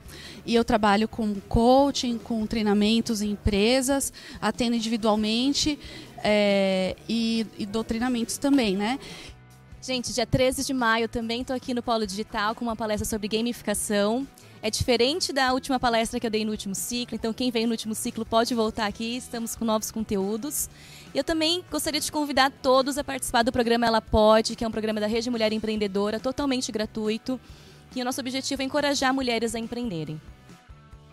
E 0.46 0.54
eu 0.54 0.64
trabalho 0.64 1.06
com 1.06 1.34
coaching, 1.48 2.16
com 2.16 2.46
treinamentos 2.46 3.20
em 3.20 3.32
empresas, 3.32 4.10
atendo 4.40 4.74
individualmente 4.74 5.78
é, 6.24 6.96
e, 7.06 7.46
e 7.58 7.66
dou 7.66 7.84
treinamentos 7.84 8.38
também, 8.38 8.74
né? 8.74 8.98
Gente, 9.80 10.12
dia 10.12 10.26
13 10.26 10.64
de 10.64 10.74
maio 10.74 11.08
também 11.08 11.42
estou 11.42 11.54
aqui 11.54 11.72
no 11.72 11.82
Polo 11.82 12.04
Digital 12.04 12.52
com 12.52 12.64
uma 12.64 12.74
palestra 12.74 13.04
sobre 13.04 13.28
gamificação. 13.28 14.26
É 14.60 14.70
diferente 14.70 15.32
da 15.32 15.52
última 15.52 15.78
palestra 15.78 16.18
que 16.18 16.26
eu 16.26 16.30
dei 16.30 16.44
no 16.44 16.50
último 16.50 16.74
ciclo, 16.74 17.14
então 17.14 17.32
quem 17.32 17.48
veio 17.52 17.66
no 17.68 17.72
último 17.72 17.94
ciclo 17.94 18.26
pode 18.26 18.52
voltar 18.56 18.86
aqui, 18.86 19.16
estamos 19.16 19.54
com 19.54 19.64
novos 19.64 19.92
conteúdos. 19.92 20.68
Eu 21.14 21.22
também 21.22 21.62
gostaria 21.70 22.00
de 22.00 22.10
convidar 22.10 22.50
todos 22.50 22.98
a 22.98 23.04
participar 23.04 23.44
do 23.44 23.52
programa 23.52 23.86
Ela 23.86 24.00
Pode, 24.00 24.56
que 24.56 24.64
é 24.64 24.68
um 24.68 24.72
programa 24.72 24.98
da 24.98 25.06
Rede 25.06 25.30
Mulher 25.30 25.52
Empreendedora, 25.52 26.18
totalmente 26.18 26.72
gratuito. 26.72 27.40
E 27.94 28.02
o 28.02 28.04
nosso 28.04 28.20
objetivo 28.20 28.60
é 28.60 28.64
encorajar 28.64 29.14
mulheres 29.14 29.54
a 29.54 29.60
empreenderem. 29.60 30.20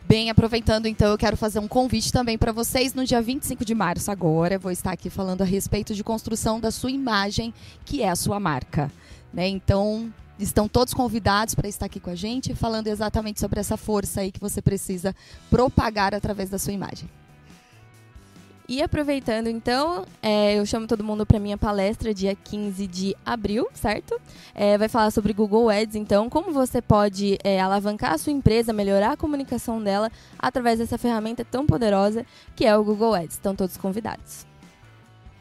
Bem, 0.07 0.29
aproveitando 0.29 0.85
então, 0.85 1.09
eu 1.09 1.17
quero 1.17 1.35
fazer 1.35 1.57
um 1.57 1.67
convite 1.67 2.13
também 2.13 2.37
para 2.37 2.51
vocês 2.51 2.93
no 2.93 3.03
dia 3.03 3.19
25 3.19 3.65
de 3.65 3.73
março 3.73 4.11
agora. 4.11 4.59
Vou 4.59 4.71
estar 4.71 4.91
aqui 4.91 5.09
falando 5.09 5.41
a 5.41 5.45
respeito 5.45 5.95
de 5.95 6.03
construção 6.03 6.59
da 6.59 6.69
sua 6.69 6.91
imagem, 6.91 7.51
que 7.83 8.03
é 8.03 8.09
a 8.09 8.15
sua 8.15 8.39
marca. 8.39 8.91
Né? 9.33 9.47
Então, 9.47 10.13
estão 10.37 10.67
todos 10.67 10.93
convidados 10.93 11.55
para 11.55 11.67
estar 11.67 11.87
aqui 11.87 11.99
com 11.99 12.11
a 12.11 12.15
gente, 12.15 12.53
falando 12.53 12.85
exatamente 12.85 13.39
sobre 13.39 13.59
essa 13.59 13.77
força 13.77 14.21
aí 14.21 14.31
que 14.31 14.39
você 14.39 14.61
precisa 14.61 15.15
propagar 15.49 16.13
através 16.13 16.51
da 16.51 16.59
sua 16.59 16.73
imagem. 16.73 17.09
E 18.67 18.81
aproveitando, 18.81 19.47
então, 19.47 20.05
é, 20.23 20.55
eu 20.55 20.65
chamo 20.65 20.87
todo 20.87 21.03
mundo 21.03 21.23
para 21.23 21.39
minha 21.39 21.57
palestra 21.57 22.11
dia 22.11 22.35
15 22.35 22.87
de 22.87 23.15
abril, 23.23 23.67
certo? 23.75 24.19
É, 24.55 24.75
vai 24.75 24.89
falar 24.89 25.11
sobre 25.11 25.33
Google 25.33 25.69
Ads, 25.69 25.95
então, 25.95 26.27
como 26.31 26.51
você 26.51 26.81
pode 26.81 27.37
é, 27.43 27.61
alavancar 27.61 28.13
a 28.13 28.17
sua 28.17 28.33
empresa, 28.33 28.73
melhorar 28.73 29.11
a 29.11 29.17
comunicação 29.17 29.79
dela 29.79 30.11
através 30.39 30.79
dessa 30.79 30.97
ferramenta 30.97 31.45
tão 31.45 31.67
poderosa 31.67 32.25
que 32.55 32.65
é 32.65 32.75
o 32.75 32.83
Google 32.83 33.13
Ads. 33.13 33.35
Estão 33.35 33.55
todos 33.55 33.77
convidados. 33.77 34.47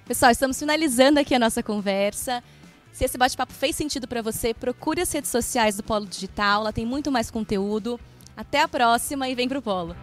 Pessoal, 0.06 0.30
estamos 0.30 0.58
finalizando 0.58 1.18
aqui 1.18 1.34
a 1.34 1.38
nossa 1.38 1.62
conversa. 1.62 2.44
Se 2.92 3.06
esse 3.06 3.16
bate-papo 3.16 3.54
fez 3.54 3.74
sentido 3.74 4.06
para 4.06 4.20
você, 4.20 4.52
procure 4.52 5.00
as 5.00 5.10
redes 5.10 5.30
sociais 5.30 5.76
do 5.76 5.82
Polo 5.82 6.04
Digital, 6.04 6.64
lá 6.64 6.72
tem 6.72 6.84
muito 6.84 7.10
mais 7.10 7.30
conteúdo. 7.30 7.98
Até 8.36 8.60
a 8.60 8.68
próxima 8.68 9.28
e 9.30 9.34
vem 9.34 9.48
pro 9.48 9.62
Polo. 9.62 9.96